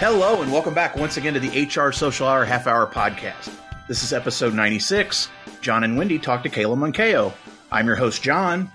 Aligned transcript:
Hello, 0.00 0.40
and 0.40 0.50
welcome 0.50 0.72
back 0.72 0.96
once 0.96 1.18
again 1.18 1.34
to 1.34 1.40
the 1.40 1.66
HR 1.66 1.92
Social 1.92 2.26
Hour 2.26 2.46
Half 2.46 2.66
Hour 2.66 2.86
Podcast. 2.86 3.52
This 3.86 4.02
is 4.02 4.14
episode 4.14 4.54
96. 4.54 5.28
Jon 5.60 5.84
and 5.84 5.98
Wendy 5.98 6.18
talk 6.18 6.42
to 6.44 6.48
Kayla 6.48 6.74
Moncayo. 6.74 7.34
I'm 7.70 7.86
your 7.86 7.96
host, 7.96 8.22
Jon. 8.22 8.72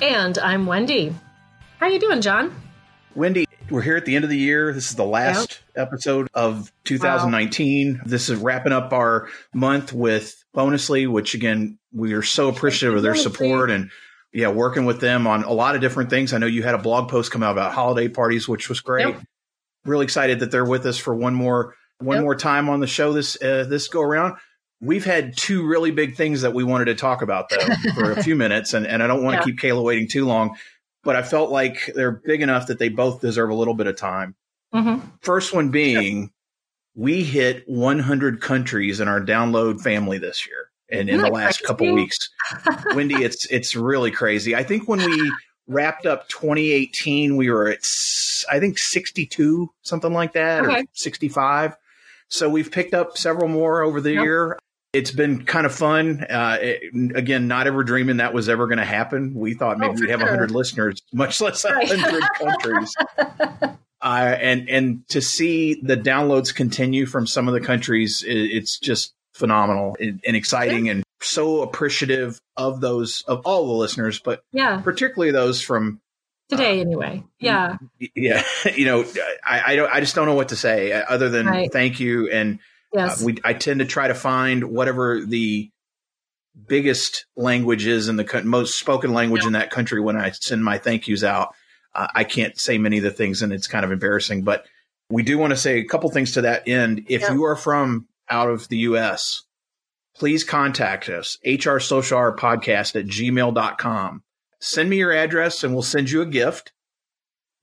And 0.00 0.38
I'm 0.38 0.64
Wendy. 0.64 1.14
How 1.78 1.84
are 1.84 1.90
you 1.90 2.00
doing, 2.00 2.22
Jon? 2.22 2.58
Wendy, 3.14 3.44
we're 3.68 3.82
here 3.82 3.98
at 3.98 4.06
the 4.06 4.16
end 4.16 4.24
of 4.24 4.30
the 4.30 4.38
year. 4.38 4.72
This 4.72 4.88
is 4.88 4.96
the 4.96 5.04
last 5.04 5.60
yep. 5.76 5.88
episode 5.88 6.28
of 6.32 6.72
2019. 6.84 7.96
Wow. 7.96 8.00
This 8.06 8.30
is 8.30 8.38
wrapping 8.38 8.72
up 8.72 8.94
our 8.94 9.28
month 9.52 9.92
with 9.92 10.42
Bonusly, 10.56 11.06
which 11.06 11.34
again, 11.34 11.78
we 11.92 12.14
are 12.14 12.22
so 12.22 12.48
appreciative 12.48 12.96
of 12.96 13.02
their 13.02 13.14
support 13.16 13.70
and 13.70 13.90
yeah, 14.32 14.48
working 14.48 14.86
with 14.86 15.00
them 15.00 15.26
on 15.26 15.44
a 15.44 15.52
lot 15.52 15.74
of 15.74 15.82
different 15.82 16.08
things. 16.08 16.32
I 16.32 16.38
know 16.38 16.46
you 16.46 16.62
had 16.62 16.74
a 16.74 16.78
blog 16.78 17.10
post 17.10 17.30
come 17.30 17.42
out 17.42 17.52
about 17.52 17.74
holiday 17.74 18.08
parties, 18.08 18.48
which 18.48 18.70
was 18.70 18.80
great. 18.80 19.08
Yep. 19.08 19.22
Really 19.84 20.04
excited 20.04 20.40
that 20.40 20.50
they're 20.50 20.64
with 20.64 20.86
us 20.86 20.98
for 20.98 21.14
one 21.14 21.34
more 21.34 21.74
one 21.98 22.16
yep. 22.16 22.24
more 22.24 22.34
time 22.34 22.68
on 22.68 22.80
the 22.80 22.86
show 22.86 23.12
this 23.12 23.40
uh, 23.42 23.64
this 23.68 23.88
go 23.88 24.00
around. 24.00 24.36
We've 24.80 25.04
had 25.04 25.36
two 25.36 25.66
really 25.66 25.90
big 25.90 26.16
things 26.16 26.42
that 26.42 26.52
we 26.52 26.64
wanted 26.64 26.86
to 26.86 26.94
talk 26.94 27.22
about 27.22 27.48
though 27.48 27.74
for 27.94 28.12
a 28.12 28.22
few 28.22 28.36
minutes, 28.36 28.74
and, 28.74 28.86
and 28.86 29.02
I 29.02 29.06
don't 29.06 29.22
want 29.22 29.34
to 29.34 29.38
yeah. 29.40 29.44
keep 29.44 29.58
Kayla 29.58 29.82
waiting 29.82 30.08
too 30.08 30.26
long, 30.26 30.56
but 31.02 31.16
I 31.16 31.22
felt 31.22 31.50
like 31.50 31.90
they're 31.94 32.12
big 32.24 32.42
enough 32.42 32.66
that 32.66 32.78
they 32.78 32.88
both 32.88 33.20
deserve 33.20 33.50
a 33.50 33.54
little 33.54 33.74
bit 33.74 33.86
of 33.86 33.96
time. 33.96 34.34
Mm-hmm. 34.74 35.06
First 35.20 35.54
one 35.54 35.70
being, 35.70 36.32
we 36.94 37.22
hit 37.22 37.62
100 37.66 38.40
countries 38.40 39.00
in 39.00 39.08
our 39.08 39.20
download 39.20 39.80
family 39.80 40.18
this 40.18 40.46
year 40.46 40.70
and 40.90 41.08
in 41.08 41.20
the 41.20 41.30
last 41.30 41.58
crazy? 41.58 41.66
couple 41.66 41.94
weeks. 41.94 42.30
Wendy, 42.94 43.22
it's 43.22 43.46
it's 43.50 43.76
really 43.76 44.10
crazy. 44.10 44.54
I 44.54 44.62
think 44.62 44.88
when 44.88 44.98
we 44.98 45.32
wrapped 45.66 46.06
up 46.06 46.28
2018, 46.28 47.36
we 47.36 47.50
were 47.50 47.68
at 47.68 47.80
I 48.50 48.60
think 48.60 48.78
62, 48.78 49.70
something 49.82 50.12
like 50.12 50.34
that, 50.34 50.64
okay. 50.64 50.80
or 50.80 50.84
65. 50.92 51.76
So 52.28 52.48
we've 52.48 52.70
picked 52.70 52.94
up 52.94 53.16
several 53.16 53.48
more 53.48 53.82
over 53.82 54.00
the 54.00 54.12
yep. 54.12 54.24
year. 54.24 54.58
It's 54.92 55.10
been 55.10 55.44
kind 55.44 55.66
of 55.66 55.74
fun. 55.74 56.24
Uh, 56.24 56.58
it, 56.60 57.16
again, 57.16 57.48
not 57.48 57.66
ever 57.66 57.82
dreaming 57.82 58.18
that 58.18 58.32
was 58.32 58.48
ever 58.48 58.66
going 58.66 58.78
to 58.78 58.84
happen. 58.84 59.34
We 59.34 59.54
thought 59.54 59.78
maybe 59.78 59.94
oh, 59.96 60.00
we'd 60.00 60.10
have 60.10 60.20
sure. 60.20 60.28
100 60.28 60.50
listeners, 60.50 61.02
much 61.12 61.40
less 61.40 61.64
100 61.64 62.22
countries. 62.38 62.94
Uh, 64.04 64.36
and 64.38 64.68
and 64.68 65.08
to 65.08 65.22
see 65.22 65.80
the 65.82 65.96
downloads 65.96 66.54
continue 66.54 67.06
from 67.06 67.26
some 67.26 67.48
of 67.48 67.54
the 67.54 67.60
countries, 67.60 68.22
it, 68.22 68.34
it's 68.34 68.78
just 68.78 69.14
phenomenal 69.32 69.96
and, 69.98 70.20
and 70.26 70.36
exciting, 70.36 70.86
yeah. 70.86 70.92
and 70.92 71.03
so 71.24 71.62
appreciative 71.62 72.40
of 72.56 72.80
those 72.80 73.22
of 73.26 73.42
all 73.44 73.66
the 73.66 73.72
listeners, 73.72 74.20
but 74.20 74.44
yeah, 74.52 74.80
particularly 74.80 75.32
those 75.32 75.60
from 75.60 76.00
today 76.48 76.78
uh, 76.78 76.82
anyway. 76.82 77.24
Yeah, 77.38 77.78
yeah. 78.14 78.42
You 78.74 78.84
know, 78.84 79.04
I 79.44 79.72
I, 79.72 79.76
don't, 79.76 79.92
I 79.92 80.00
just 80.00 80.14
don't 80.14 80.26
know 80.26 80.34
what 80.34 80.50
to 80.50 80.56
say 80.56 80.92
uh, 80.92 81.04
other 81.08 81.28
than 81.28 81.46
right. 81.46 81.72
thank 81.72 82.00
you. 82.00 82.30
And 82.30 82.58
yes. 82.92 83.22
Uh, 83.22 83.26
we 83.26 83.38
I 83.44 83.54
tend 83.54 83.80
to 83.80 83.86
try 83.86 84.08
to 84.08 84.14
find 84.14 84.64
whatever 84.64 85.24
the 85.24 85.70
biggest 86.66 87.26
language 87.36 87.86
is 87.86 88.08
in 88.08 88.16
the 88.16 88.42
most 88.44 88.78
spoken 88.78 89.12
language 89.12 89.42
yeah. 89.42 89.48
in 89.48 89.52
that 89.54 89.70
country 89.70 90.00
when 90.00 90.16
I 90.16 90.30
send 90.30 90.64
my 90.64 90.78
thank 90.78 91.08
yous 91.08 91.24
out. 91.24 91.54
Uh, 91.94 92.08
I 92.14 92.24
can't 92.24 92.58
say 92.58 92.78
many 92.78 92.98
of 92.98 93.04
the 93.04 93.10
things, 93.10 93.42
and 93.42 93.52
it's 93.52 93.66
kind 93.66 93.84
of 93.84 93.92
embarrassing. 93.92 94.42
But 94.42 94.66
we 95.10 95.22
do 95.22 95.38
want 95.38 95.52
to 95.52 95.56
say 95.56 95.78
a 95.78 95.84
couple 95.84 96.10
things 96.10 96.32
to 96.32 96.42
that 96.42 96.68
end. 96.68 97.06
If 97.08 97.22
yeah. 97.22 97.32
you 97.32 97.44
are 97.44 97.56
from 97.56 98.08
out 98.28 98.48
of 98.48 98.68
the 98.68 98.78
U.S., 98.78 99.42
please 100.16 100.44
contact 100.44 101.08
us, 101.08 101.38
HR 101.44 101.78
Social 101.78 102.18
Hour 102.18 102.36
Podcast 102.36 102.98
at 102.98 103.06
gmail.com. 103.06 104.22
Send 104.60 104.90
me 104.90 104.96
your 104.96 105.12
address 105.12 105.64
and 105.64 105.74
we'll 105.74 105.82
send 105.82 106.10
you 106.10 106.22
a 106.22 106.26
gift. 106.26 106.72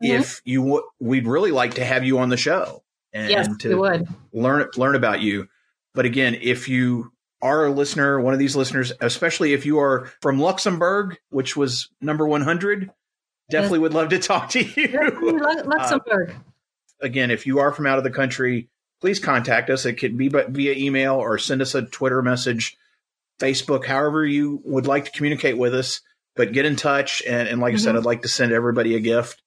Mm-hmm. 0.03 0.21
If 0.21 0.41
you 0.45 0.61
would, 0.63 0.83
we'd 0.99 1.27
really 1.27 1.52
like 1.52 1.75
to 1.75 1.85
have 1.85 2.03
you 2.03 2.19
on 2.19 2.29
the 2.29 2.38
show 2.38 2.84
and 3.13 3.29
yes, 3.29 3.47
to 3.59 3.75
would. 3.75 4.07
learn 4.34 4.67
learn 4.75 4.95
about 4.95 5.22
you. 5.22 5.47
But 5.94 6.06
again, 6.06 6.38
if 6.41 6.69
you 6.69 7.12
are 7.41 7.66
a 7.66 7.72
listener, 7.72 8.19
one 8.19 8.34
of 8.34 8.39
these 8.39 8.56
listeners, 8.56 8.94
especially 9.01 9.53
if 9.53 9.66
you 9.66 9.79
are 9.79 10.12
from 10.22 10.39
Luxembourg, 10.39 11.18
which 11.29 11.57
was 11.57 11.89
number 12.00 12.25
100, 12.25 12.91
definitely 13.50 13.79
yes. 13.79 13.81
would 13.81 13.94
love 13.94 14.09
to 14.09 14.19
talk 14.19 14.50
to 14.51 14.63
you. 14.63 15.62
Luxembourg. 15.66 16.31
Uh, 16.31 16.33
again, 17.01 17.31
if 17.31 17.45
you 17.45 17.59
are 17.59 17.72
from 17.72 17.88
out 17.88 17.97
of 17.97 18.03
the 18.03 18.12
country, 18.12 18.69
please 19.01 19.19
contact 19.19 19.69
us. 19.69 19.85
It 19.85 19.94
could 19.95 20.17
be 20.17 20.29
via 20.29 20.73
email 20.73 21.16
or 21.16 21.38
send 21.38 21.62
us 21.62 21.75
a 21.75 21.81
Twitter 21.81 22.22
message, 22.22 22.78
Facebook, 23.39 23.85
however 23.85 24.25
you 24.25 24.62
would 24.63 24.88
like 24.88 25.06
to 25.06 25.12
communicate 25.12 25.57
with 25.57 25.73
us. 25.73 26.01
But 26.35 26.53
get 26.53 26.66
in 26.66 26.78
touch. 26.78 27.22
And, 27.28 27.50
and 27.50 27.59
like 27.59 27.72
mm-hmm. 27.72 27.75
I 27.75 27.79
said, 27.79 27.89
mm-hmm. 27.89 27.97
I'd 27.97 28.06
like 28.06 28.22
to 28.22 28.29
send 28.29 28.53
everybody 28.53 28.95
a 28.95 29.01
gift. 29.01 29.41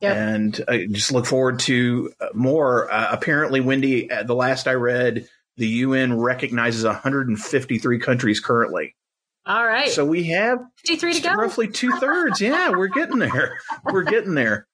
Yep. 0.00 0.16
And 0.16 0.64
I 0.68 0.86
just 0.90 1.10
look 1.12 1.26
forward 1.26 1.60
to 1.60 2.12
more. 2.34 2.92
Uh, 2.92 3.08
apparently, 3.10 3.60
Wendy, 3.60 4.10
uh, 4.10 4.22
the 4.22 4.34
last 4.34 4.68
I 4.68 4.74
read, 4.74 5.26
the 5.56 5.66
UN 5.66 6.18
recognizes 6.18 6.84
153 6.84 7.98
countries 7.98 8.40
currently. 8.40 8.94
All 9.46 9.64
right. 9.64 9.90
So 9.90 10.04
we 10.04 10.24
have 10.24 10.58
53 10.86 11.14
to 11.14 11.20
go. 11.20 11.34
Roughly 11.34 11.68
two 11.68 11.92
thirds. 11.98 12.40
yeah, 12.40 12.70
we're 12.70 12.88
getting 12.88 13.18
there. 13.18 13.58
We're 13.84 14.02
getting 14.02 14.34
there. 14.34 14.66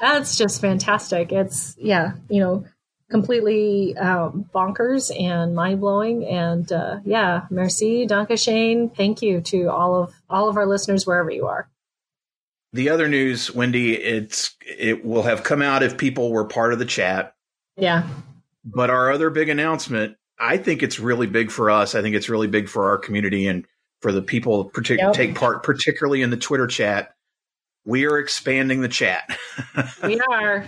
That's 0.00 0.36
just 0.36 0.60
fantastic. 0.60 1.32
It's, 1.32 1.76
yeah, 1.78 2.14
you 2.28 2.40
know, 2.40 2.64
completely 3.12 3.96
um, 3.98 4.48
bonkers 4.52 5.12
and 5.16 5.54
mind 5.54 5.80
blowing. 5.80 6.26
And 6.26 6.72
uh, 6.72 6.98
yeah, 7.04 7.42
merci, 7.50 8.06
Danke 8.06 8.36
schön. 8.36 8.92
Thank 8.96 9.22
you 9.22 9.40
to 9.42 9.66
all 9.66 9.94
of 10.02 10.12
all 10.28 10.48
of 10.48 10.56
our 10.56 10.66
listeners 10.66 11.06
wherever 11.06 11.30
you 11.30 11.46
are. 11.46 11.68
The 12.72 12.88
other 12.88 13.06
news, 13.06 13.54
Wendy, 13.54 13.94
it's 13.94 14.56
it 14.66 15.04
will 15.04 15.22
have 15.22 15.44
come 15.44 15.62
out 15.62 15.82
if 15.82 15.96
people 15.96 16.32
were 16.32 16.44
part 16.44 16.72
of 16.72 16.80
the 16.80 16.86
chat. 16.86 17.34
Yeah. 17.76 18.08
But 18.64 18.90
our 18.90 19.12
other 19.12 19.30
big 19.30 19.48
announcement, 19.48 20.16
I 20.38 20.56
think 20.56 20.82
it's 20.82 20.98
really 20.98 21.26
big 21.26 21.50
for 21.50 21.70
us. 21.70 21.94
I 21.94 22.02
think 22.02 22.16
it's 22.16 22.28
really 22.28 22.46
big 22.46 22.68
for 22.68 22.88
our 22.88 22.98
community 22.98 23.46
and 23.46 23.66
for 24.00 24.10
the 24.10 24.22
people 24.22 24.70
partic- 24.70 24.98
yep. 24.98 25.12
take 25.12 25.34
part, 25.34 25.62
particularly 25.62 26.22
in 26.22 26.30
the 26.30 26.36
Twitter 26.36 26.66
chat. 26.66 27.14
We 27.84 28.06
are 28.06 28.18
expanding 28.18 28.80
the 28.80 28.88
chat. 28.88 29.36
we 30.02 30.20
are. 30.20 30.64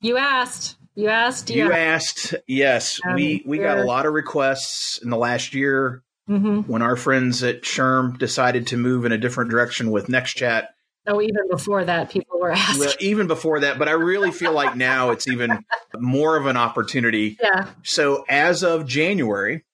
You 0.00 0.16
asked. 0.16 0.76
You 0.94 1.08
asked. 1.08 1.50
You 1.50 1.72
asked. 1.72 2.34
Yes, 2.46 3.00
um, 3.06 3.14
we 3.14 3.42
we 3.46 3.58
got 3.58 3.78
a 3.78 3.84
lot 3.84 4.06
of 4.06 4.12
requests 4.12 4.98
in 5.02 5.10
the 5.10 5.16
last 5.16 5.54
year 5.54 6.02
mm-hmm. 6.28 6.70
when 6.70 6.82
our 6.82 6.96
friends 6.96 7.42
at 7.42 7.62
SHRM 7.62 8.18
decided 8.18 8.66
to 8.68 8.76
move 8.76 9.04
in 9.04 9.12
a 9.12 9.18
different 9.18 9.50
direction 9.50 9.90
with 9.90 10.08
NextChat. 10.08 10.66
Oh, 11.06 11.20
even 11.20 11.48
before 11.50 11.84
that, 11.84 12.10
people 12.10 12.38
were 12.38 12.52
asking. 12.52 12.80
Well, 12.80 12.94
even 13.00 13.26
before 13.26 13.60
that, 13.60 13.78
but 13.78 13.88
I 13.88 13.92
really 13.92 14.30
feel 14.30 14.52
like 14.52 14.76
now 14.76 15.10
it's 15.10 15.26
even 15.26 15.64
more 15.98 16.36
of 16.36 16.46
an 16.46 16.56
opportunity. 16.56 17.38
Yeah. 17.42 17.70
So 17.82 18.24
as 18.28 18.62
of 18.62 18.86
January, 18.86 19.64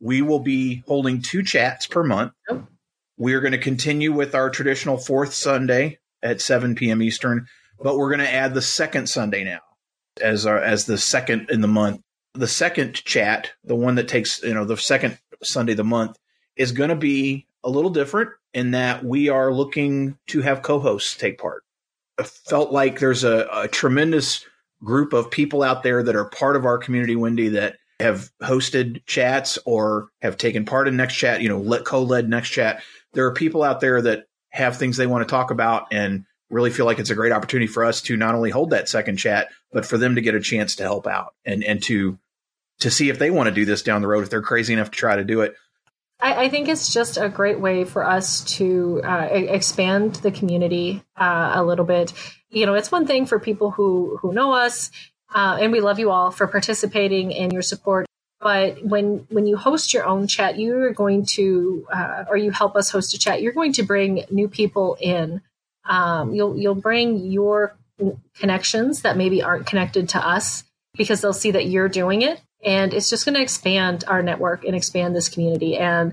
we 0.00 0.20
will 0.20 0.40
be 0.40 0.82
holding 0.86 1.22
two 1.22 1.42
chats 1.42 1.86
per 1.86 2.02
month. 2.02 2.32
Oh. 2.50 2.66
We 3.16 3.32
are 3.32 3.40
going 3.40 3.52
to 3.52 3.58
continue 3.58 4.12
with 4.12 4.34
our 4.34 4.50
traditional 4.50 4.98
fourth 4.98 5.32
Sunday 5.32 5.98
at 6.22 6.42
7 6.42 6.74
p.m. 6.74 7.00
Eastern, 7.00 7.46
but 7.80 7.96
we're 7.96 8.10
going 8.10 8.20
to 8.20 8.32
add 8.32 8.52
the 8.52 8.60
second 8.60 9.08
Sunday 9.08 9.44
now 9.44 9.60
as 10.20 10.46
our 10.46 10.58
as 10.58 10.86
the 10.86 10.98
second 10.98 11.50
in 11.50 11.60
the 11.60 11.68
month. 11.68 12.00
The 12.34 12.48
second 12.48 12.94
chat, 12.94 13.52
the 13.64 13.76
one 13.76 13.94
that 13.94 14.08
takes 14.08 14.42
you 14.42 14.54
know 14.54 14.64
the 14.64 14.76
second 14.76 15.18
Sunday 15.42 15.72
of 15.72 15.78
the 15.78 15.84
month, 15.84 16.16
is 16.56 16.72
going 16.72 16.90
to 16.90 16.96
be 16.96 17.46
a 17.64 17.70
little 17.70 17.90
different 17.90 18.30
in 18.54 18.72
that 18.72 19.04
we 19.04 19.28
are 19.28 19.52
looking 19.52 20.16
to 20.28 20.40
have 20.40 20.62
co-hosts 20.62 21.16
take 21.16 21.38
part. 21.38 21.62
I 22.18 22.22
felt 22.22 22.72
like 22.72 22.98
there's 22.98 23.24
a, 23.24 23.46
a 23.52 23.68
tremendous 23.68 24.44
group 24.82 25.12
of 25.12 25.30
people 25.30 25.62
out 25.62 25.82
there 25.82 26.02
that 26.02 26.16
are 26.16 26.30
part 26.30 26.56
of 26.56 26.64
our 26.64 26.78
community, 26.78 27.16
Wendy, 27.16 27.48
that 27.50 27.76
have 28.00 28.30
hosted 28.42 29.04
chats 29.06 29.58
or 29.64 30.08
have 30.22 30.36
taken 30.36 30.64
part 30.64 30.88
in 30.88 30.96
next 30.96 31.16
chat, 31.16 31.40
you 31.40 31.48
know, 31.48 31.58
let 31.58 31.84
co-led 31.84 32.28
next 32.28 32.50
chat. 32.50 32.82
There 33.12 33.26
are 33.26 33.32
people 33.32 33.62
out 33.62 33.80
there 33.80 34.00
that 34.02 34.24
have 34.50 34.76
things 34.76 34.96
they 34.96 35.06
want 35.06 35.26
to 35.26 35.30
talk 35.30 35.50
about 35.50 35.86
and 35.92 36.24
really 36.50 36.70
feel 36.70 36.86
like 36.86 36.98
it's 36.98 37.10
a 37.10 37.14
great 37.14 37.32
opportunity 37.32 37.66
for 37.66 37.84
us 37.84 38.00
to 38.02 38.16
not 38.16 38.34
only 38.34 38.50
hold 38.50 38.70
that 38.70 38.88
second 38.88 39.16
chat, 39.16 39.48
but 39.76 39.84
for 39.84 39.98
them 39.98 40.14
to 40.14 40.22
get 40.22 40.34
a 40.34 40.40
chance 40.40 40.76
to 40.76 40.82
help 40.84 41.06
out 41.06 41.34
and, 41.44 41.62
and 41.62 41.82
to 41.82 42.18
to 42.80 42.90
see 42.90 43.10
if 43.10 43.18
they 43.18 43.30
want 43.30 43.46
to 43.46 43.54
do 43.54 43.66
this 43.66 43.82
down 43.82 44.00
the 44.00 44.08
road 44.08 44.24
if 44.24 44.30
they're 44.30 44.40
crazy 44.40 44.72
enough 44.72 44.90
to 44.90 44.96
try 44.96 45.16
to 45.16 45.22
do 45.22 45.42
it. 45.42 45.54
I, 46.18 46.44
I 46.44 46.48
think 46.48 46.68
it's 46.68 46.94
just 46.94 47.18
a 47.18 47.28
great 47.28 47.60
way 47.60 47.84
for 47.84 48.02
us 48.02 48.42
to 48.56 49.02
uh, 49.04 49.28
expand 49.30 50.14
the 50.16 50.30
community 50.30 51.04
uh, 51.14 51.52
a 51.56 51.62
little 51.62 51.84
bit. 51.84 52.14
You 52.48 52.64
know, 52.64 52.72
it's 52.72 52.90
one 52.90 53.06
thing 53.06 53.26
for 53.26 53.38
people 53.38 53.70
who 53.70 54.16
who 54.22 54.32
know 54.32 54.54
us, 54.54 54.90
uh, 55.34 55.58
and 55.60 55.72
we 55.72 55.80
love 55.80 55.98
you 55.98 56.10
all 56.10 56.30
for 56.30 56.46
participating 56.46 57.34
and 57.34 57.52
your 57.52 57.60
support. 57.60 58.06
But 58.40 58.82
when 58.82 59.26
when 59.28 59.46
you 59.46 59.58
host 59.58 59.92
your 59.92 60.06
own 60.06 60.26
chat, 60.26 60.56
you 60.56 60.74
are 60.84 60.94
going 60.94 61.26
to, 61.32 61.86
uh, 61.92 62.24
or 62.30 62.38
you 62.38 62.50
help 62.50 62.76
us 62.76 62.88
host 62.90 63.12
a 63.12 63.18
chat, 63.18 63.42
you're 63.42 63.52
going 63.52 63.74
to 63.74 63.82
bring 63.82 64.24
new 64.30 64.48
people 64.48 64.96
in 65.02 65.42
um, 65.88 66.34
you'll 66.34 66.56
you'll 66.56 66.74
bring 66.74 67.30
your 67.30 67.76
connections 68.34 69.02
that 69.02 69.16
maybe 69.16 69.42
aren't 69.42 69.66
connected 69.66 70.10
to 70.10 70.26
us 70.26 70.64
because 70.96 71.20
they'll 71.20 71.32
see 71.32 71.50
that 71.50 71.66
you're 71.66 71.88
doing 71.88 72.22
it, 72.22 72.40
and 72.64 72.94
it's 72.94 73.10
just 73.10 73.24
going 73.24 73.34
to 73.34 73.42
expand 73.42 74.04
our 74.08 74.22
network 74.22 74.64
and 74.64 74.74
expand 74.74 75.14
this 75.14 75.28
community. 75.28 75.76
And 75.76 76.12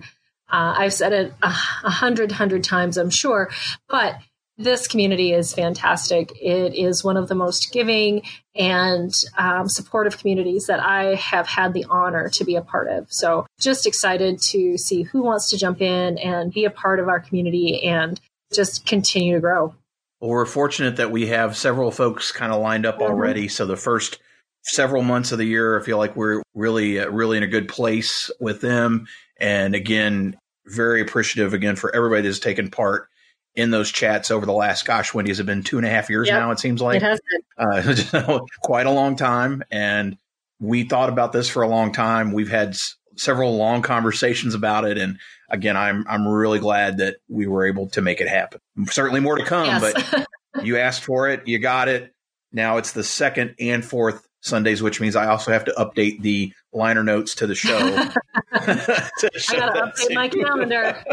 uh, 0.51 0.75
I've 0.77 0.93
said 0.93 1.13
it 1.13 1.33
a 1.41 1.49
hundred 1.49 2.31
hundred 2.31 2.63
times, 2.63 2.97
I'm 2.97 3.09
sure, 3.09 3.49
but 3.87 4.19
this 4.57 4.87
community 4.87 5.33
is 5.33 5.53
fantastic. 5.53 6.31
It 6.39 6.75
is 6.75 7.03
one 7.03 7.17
of 7.17 7.27
the 7.27 7.35
most 7.35 7.71
giving 7.71 8.21
and 8.55 9.11
um, 9.37 9.67
supportive 9.67 10.19
communities 10.19 10.67
that 10.67 10.79
I 10.79 11.15
have 11.15 11.47
had 11.47 11.73
the 11.73 11.85
honor 11.89 12.29
to 12.29 12.43
be 12.43 12.55
a 12.55 12.61
part 12.61 12.87
of. 12.87 13.11
So, 13.11 13.47
just 13.59 13.87
excited 13.87 14.39
to 14.41 14.77
see 14.77 15.03
who 15.03 15.23
wants 15.23 15.49
to 15.49 15.57
jump 15.57 15.81
in 15.81 16.19
and 16.19 16.53
be 16.53 16.65
a 16.65 16.69
part 16.69 16.99
of 16.99 17.07
our 17.07 17.19
community 17.19 17.83
and 17.83 18.19
just 18.53 18.85
continue 18.85 19.33
to 19.33 19.41
grow. 19.41 19.73
Well, 20.23 20.29
we're 20.29 20.45
fortunate 20.45 20.95
that 20.95 21.11
we 21.11 21.27
have 21.27 21.57
several 21.57 21.91
folks 21.91 22.31
kind 22.31 22.53
of 22.53 22.61
lined 22.61 22.85
up 22.85 22.95
mm-hmm. 22.95 23.11
already. 23.11 23.49
So, 23.49 23.65
the 23.65 23.75
first 23.75 24.19
several 24.61 25.03
months 25.03 25.33
of 25.33 25.37
the 25.37 25.43
year, 25.43 25.77
I 25.77 25.83
feel 25.83 25.97
like 25.97 26.15
we're 26.15 26.41
really, 26.53 26.97
uh, 26.97 27.09
really 27.09 27.35
in 27.35 27.43
a 27.43 27.47
good 27.47 27.67
place 27.67 28.31
with 28.39 28.61
them. 28.61 29.07
And 29.37 29.75
again, 29.75 30.37
very 30.65 31.01
appreciative 31.01 31.53
again 31.53 31.75
for 31.75 31.93
everybody 31.93 32.21
that's 32.21 32.39
taken 32.39 32.71
part 32.71 33.09
in 33.55 33.71
those 33.71 33.91
chats 33.91 34.31
over 34.31 34.45
the 34.45 34.53
last, 34.53 34.85
gosh, 34.85 35.13
Wendy, 35.13 35.29
has 35.29 35.41
it 35.41 35.45
been 35.45 35.61
two 35.61 35.75
and 35.75 35.85
a 35.85 35.89
half 35.89 36.09
years 36.09 36.29
yep. 36.29 36.39
now? 36.39 36.51
It 36.51 36.59
seems 36.59 36.81
like 36.81 37.01
it 37.01 37.03
has 37.03 37.19
been. 37.29 38.21
Uh, 38.23 38.39
quite 38.61 38.85
a 38.85 38.91
long 38.91 39.17
time. 39.17 39.61
And 39.71 40.17
we 40.57 40.85
thought 40.85 41.09
about 41.09 41.33
this 41.33 41.49
for 41.49 41.63
a 41.63 41.67
long 41.67 41.91
time. 41.91 42.31
We've 42.31 42.49
had 42.49 42.77
several 43.15 43.55
long 43.57 43.81
conversations 43.81 44.55
about 44.55 44.85
it. 44.85 44.97
And 44.97 45.19
again, 45.49 45.77
I'm, 45.77 46.05
I'm 46.07 46.27
really 46.27 46.59
glad 46.59 46.97
that 46.97 47.17
we 47.27 47.47
were 47.47 47.65
able 47.65 47.87
to 47.89 48.01
make 48.01 48.21
it 48.21 48.27
happen. 48.27 48.59
Certainly 48.85 49.21
more 49.21 49.37
to 49.37 49.45
come, 49.45 49.65
yes. 49.65 49.93
but 50.13 50.27
you 50.63 50.77
asked 50.77 51.03
for 51.03 51.29
it. 51.29 51.47
You 51.47 51.59
got 51.59 51.87
it. 51.87 52.13
Now 52.51 52.77
it's 52.77 52.91
the 52.91 53.03
second 53.03 53.55
and 53.59 53.83
fourth 53.83 54.27
Sundays, 54.41 54.83
which 54.83 54.99
means 54.99 55.15
I 55.15 55.27
also 55.27 55.51
have 55.51 55.65
to 55.65 55.71
update 55.71 56.21
the 56.21 56.53
liner 56.73 57.03
notes 57.03 57.35
to 57.35 57.47
the 57.47 57.55
show. 57.55 57.79
to 58.53 59.31
I 59.49 59.57
gotta 59.57 59.81
update 59.81 60.13
my 60.13 60.27
calendar. 60.27 61.03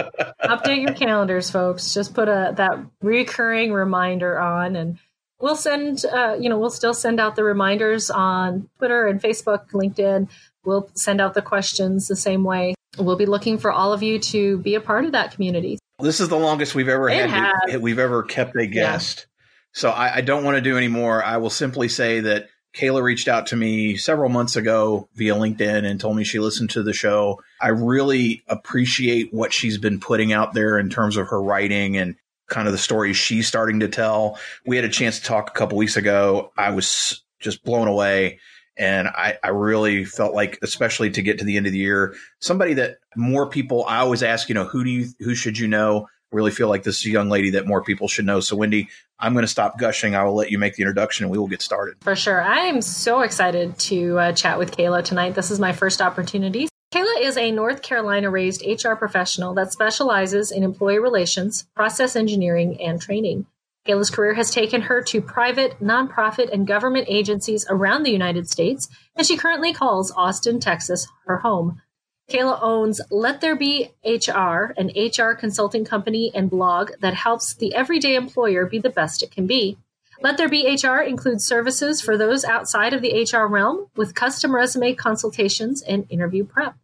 update 0.42 0.82
your 0.82 0.94
calendars, 0.94 1.48
folks. 1.48 1.94
Just 1.94 2.12
put 2.12 2.28
a 2.28 2.52
that 2.56 2.78
recurring 3.00 3.72
reminder 3.72 4.38
on, 4.38 4.74
and 4.74 4.98
we'll 5.38 5.56
send. 5.56 6.04
Uh, 6.04 6.36
you 6.40 6.48
know, 6.48 6.58
we'll 6.58 6.70
still 6.70 6.92
send 6.92 7.20
out 7.20 7.36
the 7.36 7.44
reminders 7.44 8.10
on 8.10 8.68
Twitter 8.78 9.06
and 9.06 9.22
Facebook, 9.22 9.70
LinkedIn. 9.70 10.28
We'll 10.64 10.90
send 10.94 11.20
out 11.20 11.34
the 11.34 11.42
questions 11.42 12.06
the 12.06 12.16
same 12.16 12.44
way. 12.44 12.74
We'll 12.98 13.16
be 13.16 13.26
looking 13.26 13.58
for 13.58 13.70
all 13.70 13.92
of 13.92 14.02
you 14.02 14.18
to 14.18 14.58
be 14.58 14.74
a 14.74 14.80
part 14.80 15.04
of 15.04 15.12
that 15.12 15.32
community. 15.32 15.78
This 16.00 16.20
is 16.20 16.28
the 16.28 16.38
longest 16.38 16.74
we've 16.74 16.88
ever 16.88 17.08
it 17.08 17.28
had. 17.28 17.52
To, 17.68 17.78
we've 17.78 17.98
ever 17.98 18.22
kept 18.22 18.56
a 18.56 18.66
guest. 18.66 19.26
Yeah. 19.28 19.44
So 19.72 19.90
I, 19.90 20.16
I 20.16 20.20
don't 20.20 20.44
want 20.44 20.56
to 20.56 20.60
do 20.60 20.76
any 20.76 20.88
more. 20.88 21.22
I 21.22 21.36
will 21.36 21.50
simply 21.50 21.88
say 21.88 22.20
that 22.20 22.48
Kayla 22.74 23.02
reached 23.02 23.28
out 23.28 23.48
to 23.48 23.56
me 23.56 23.96
several 23.96 24.28
months 24.28 24.56
ago 24.56 25.08
via 25.14 25.34
LinkedIn 25.34 25.84
and 25.84 26.00
told 26.00 26.16
me 26.16 26.24
she 26.24 26.38
listened 26.38 26.70
to 26.70 26.82
the 26.82 26.92
show. 26.92 27.40
I 27.60 27.68
really 27.68 28.42
appreciate 28.48 29.32
what 29.32 29.52
she's 29.52 29.78
been 29.78 30.00
putting 30.00 30.32
out 30.32 30.54
there 30.54 30.78
in 30.78 30.88
terms 30.88 31.16
of 31.16 31.28
her 31.28 31.40
writing 31.40 31.96
and 31.96 32.16
kind 32.48 32.66
of 32.66 32.72
the 32.72 32.78
stories 32.78 33.16
she's 33.16 33.48
starting 33.48 33.80
to 33.80 33.88
tell. 33.88 34.38
We 34.66 34.76
had 34.76 34.84
a 34.84 34.90
chance 34.90 35.18
to 35.20 35.24
talk 35.24 35.50
a 35.50 35.52
couple 35.52 35.78
weeks 35.78 35.96
ago. 35.96 36.52
I 36.56 36.70
was 36.70 37.22
just 37.38 37.64
blown 37.64 37.88
away. 37.88 38.40
And 38.80 39.08
I, 39.08 39.36
I 39.44 39.48
really 39.48 40.06
felt 40.06 40.34
like, 40.34 40.58
especially 40.62 41.10
to 41.10 41.20
get 41.20 41.38
to 41.40 41.44
the 41.44 41.58
end 41.58 41.66
of 41.66 41.72
the 41.72 41.78
year, 41.78 42.14
somebody 42.40 42.72
that 42.74 42.96
more 43.14 43.46
people, 43.46 43.84
I 43.84 43.98
always 43.98 44.22
ask, 44.22 44.48
you 44.48 44.54
know, 44.54 44.64
who 44.64 44.82
do 44.82 44.90
you, 44.90 45.08
who 45.20 45.34
should 45.34 45.58
you 45.58 45.68
know? 45.68 46.08
really 46.32 46.52
feel 46.52 46.68
like 46.68 46.84
this 46.84 47.00
is 47.00 47.06
a 47.06 47.10
young 47.10 47.28
lady 47.28 47.50
that 47.50 47.66
more 47.66 47.82
people 47.82 48.06
should 48.06 48.24
know. 48.24 48.38
So, 48.38 48.54
Wendy, 48.54 48.88
I'm 49.18 49.32
going 49.32 49.42
to 49.42 49.48
stop 49.48 49.78
gushing. 49.78 50.14
I 50.14 50.22
will 50.22 50.36
let 50.36 50.52
you 50.52 50.58
make 50.58 50.76
the 50.76 50.82
introduction 50.82 51.24
and 51.24 51.32
we 51.32 51.38
will 51.38 51.48
get 51.48 51.60
started. 51.60 51.96
For 52.02 52.14
sure. 52.14 52.40
I 52.40 52.60
am 52.66 52.80
so 52.82 53.22
excited 53.22 53.76
to 53.80 54.18
uh, 54.18 54.32
chat 54.32 54.56
with 54.56 54.70
Kayla 54.76 55.02
tonight. 55.02 55.34
This 55.34 55.50
is 55.50 55.58
my 55.58 55.72
first 55.72 56.00
opportunity. 56.00 56.68
Kayla 56.94 57.20
is 57.22 57.36
a 57.36 57.52
North 57.52 57.82
Carolina 57.82 58.30
raised 58.30 58.64
HR 58.64 58.94
professional 58.94 59.54
that 59.54 59.72
specializes 59.72 60.50
in 60.50 60.62
employee 60.62 60.98
relations, 60.98 61.66
process 61.74 62.16
engineering, 62.16 62.80
and 62.80 63.00
training. 63.00 63.46
Kayla's 63.90 64.10
career 64.10 64.34
has 64.34 64.52
taken 64.52 64.82
her 64.82 65.02
to 65.02 65.20
private, 65.20 65.80
nonprofit, 65.80 66.52
and 66.52 66.64
government 66.64 67.06
agencies 67.08 67.66
around 67.68 68.04
the 68.04 68.12
United 68.12 68.48
States, 68.48 68.88
and 69.16 69.26
she 69.26 69.36
currently 69.36 69.72
calls 69.72 70.12
Austin, 70.12 70.60
Texas, 70.60 71.08
her 71.26 71.38
home. 71.38 71.82
Kayla 72.30 72.60
owns 72.62 73.00
Let 73.10 73.40
There 73.40 73.56
Be 73.56 73.90
HR, 74.04 74.72
an 74.76 74.92
HR 74.94 75.34
consulting 75.34 75.84
company 75.84 76.30
and 76.32 76.48
blog 76.48 76.92
that 77.00 77.14
helps 77.14 77.54
the 77.54 77.74
everyday 77.74 78.14
employer 78.14 78.64
be 78.64 78.78
the 78.78 78.90
best 78.90 79.24
it 79.24 79.32
can 79.32 79.48
be. 79.48 79.76
Let 80.22 80.36
There 80.36 80.48
Be 80.48 80.78
HR 80.80 81.00
includes 81.00 81.44
services 81.44 82.00
for 82.00 82.16
those 82.16 82.44
outside 82.44 82.92
of 82.92 83.02
the 83.02 83.26
HR 83.28 83.46
realm 83.46 83.88
with 83.96 84.14
custom 84.14 84.54
resume 84.54 84.94
consultations 84.94 85.82
and 85.82 86.06
interview 86.10 86.44
prep. 86.44 86.76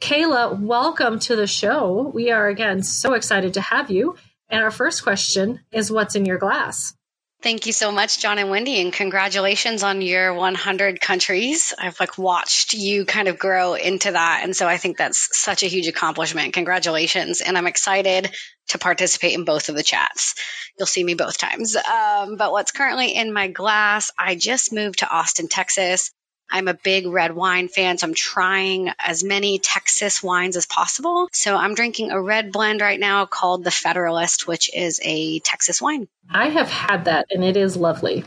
Kayla, 0.00 0.60
welcome 0.60 1.18
to 1.20 1.34
the 1.34 1.48
show. 1.48 2.12
We 2.14 2.30
are 2.30 2.46
again 2.46 2.84
so 2.84 3.14
excited 3.14 3.54
to 3.54 3.60
have 3.60 3.90
you. 3.90 4.14
And 4.52 4.62
our 4.62 4.70
first 4.70 5.02
question 5.02 5.60
is 5.72 5.90
What's 5.90 6.14
in 6.14 6.26
your 6.26 6.38
glass? 6.38 6.94
Thank 7.42 7.66
you 7.66 7.72
so 7.72 7.90
much, 7.90 8.20
Jon 8.20 8.38
and 8.38 8.50
Wendy, 8.50 8.80
and 8.80 8.92
congratulations 8.92 9.82
on 9.82 10.00
your 10.00 10.32
100 10.32 11.00
countries. 11.00 11.74
I've 11.76 11.98
like 11.98 12.16
watched 12.16 12.72
you 12.72 13.04
kind 13.04 13.26
of 13.26 13.36
grow 13.36 13.74
into 13.74 14.12
that. 14.12 14.42
And 14.44 14.54
so 14.54 14.68
I 14.68 14.76
think 14.76 14.96
that's 14.96 15.36
such 15.36 15.64
a 15.64 15.66
huge 15.66 15.88
accomplishment. 15.88 16.52
Congratulations. 16.52 17.40
And 17.40 17.58
I'm 17.58 17.66
excited 17.66 18.30
to 18.68 18.78
participate 18.78 19.34
in 19.34 19.44
both 19.44 19.70
of 19.70 19.74
the 19.74 19.82
chats. 19.82 20.36
You'll 20.78 20.86
see 20.86 21.02
me 21.02 21.14
both 21.14 21.36
times. 21.36 21.74
Um, 21.74 22.36
but 22.36 22.52
what's 22.52 22.70
currently 22.70 23.08
in 23.08 23.32
my 23.32 23.48
glass, 23.48 24.12
I 24.16 24.36
just 24.36 24.72
moved 24.72 25.00
to 25.00 25.10
Austin, 25.10 25.48
Texas. 25.48 26.12
I'm 26.50 26.68
a 26.68 26.74
big 26.74 27.06
red 27.06 27.34
wine 27.34 27.68
fan, 27.68 27.96
so 27.98 28.06
I'm 28.06 28.14
trying 28.14 28.90
as 28.98 29.24
many 29.24 29.58
Texas 29.58 30.22
wines 30.22 30.56
as 30.56 30.66
possible. 30.66 31.28
So 31.32 31.56
I'm 31.56 31.74
drinking 31.74 32.10
a 32.10 32.20
red 32.20 32.52
blend 32.52 32.80
right 32.80 33.00
now 33.00 33.24
called 33.24 33.64
the 33.64 33.70
Federalist, 33.70 34.46
which 34.46 34.74
is 34.74 35.00
a 35.02 35.38
Texas 35.40 35.80
wine. 35.80 36.08
I 36.30 36.50
have 36.50 36.68
had 36.68 37.06
that 37.06 37.26
and 37.30 37.42
it 37.42 37.56
is 37.56 37.76
lovely. 37.76 38.24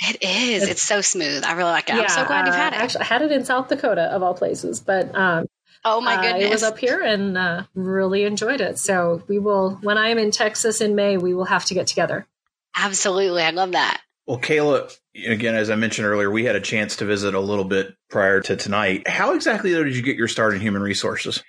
It 0.00 0.22
is. 0.22 0.62
It's, 0.62 0.72
it's 0.72 0.82
so 0.82 1.00
smooth. 1.00 1.44
I 1.44 1.52
really 1.52 1.70
like 1.70 1.88
it. 1.88 1.96
Yeah, 1.96 2.02
I'm 2.02 2.08
so 2.08 2.24
glad 2.24 2.46
you've 2.46 2.54
had 2.54 2.72
it. 2.72 2.78
I 2.78 2.82
actually, 2.84 3.02
I 3.02 3.04
had 3.04 3.22
it 3.22 3.32
in 3.32 3.44
South 3.44 3.68
Dakota 3.68 4.02
of 4.02 4.22
all 4.22 4.34
places, 4.34 4.80
but 4.80 5.14
um, 5.14 5.46
Oh 5.84 6.00
my 6.00 6.14
goodness! 6.14 6.44
Uh, 6.44 6.46
it 6.46 6.50
was 6.50 6.62
up 6.62 6.78
here 6.78 7.00
and 7.02 7.36
uh, 7.36 7.64
really 7.74 8.24
enjoyed 8.24 8.60
it. 8.60 8.78
So 8.78 9.22
we 9.26 9.38
will, 9.38 9.78
when 9.82 9.98
I 9.98 10.10
am 10.10 10.18
in 10.18 10.30
Texas 10.30 10.80
in 10.80 10.94
May, 10.94 11.16
we 11.16 11.34
will 11.34 11.46
have 11.46 11.64
to 11.66 11.74
get 11.74 11.88
together. 11.88 12.26
Absolutely, 12.76 13.42
I 13.42 13.50
love 13.50 13.72
that. 13.72 14.00
Well, 14.26 14.38
Kayla, 14.38 14.96
again, 15.14 15.54
as 15.54 15.70
I 15.70 15.76
mentioned 15.76 16.06
earlier, 16.06 16.30
we 16.30 16.44
had 16.44 16.56
a 16.56 16.60
chance 16.60 16.96
to 16.96 17.04
visit 17.04 17.34
a 17.34 17.40
little 17.40 17.64
bit 17.64 17.94
prior 18.10 18.40
to 18.40 18.56
tonight. 18.56 19.08
How 19.08 19.34
exactly 19.34 19.72
though 19.72 19.84
did 19.84 19.96
you 19.96 20.02
get 20.02 20.16
your 20.16 20.28
start 20.28 20.54
in 20.54 20.60
human 20.60 20.82
resources? 20.82 21.42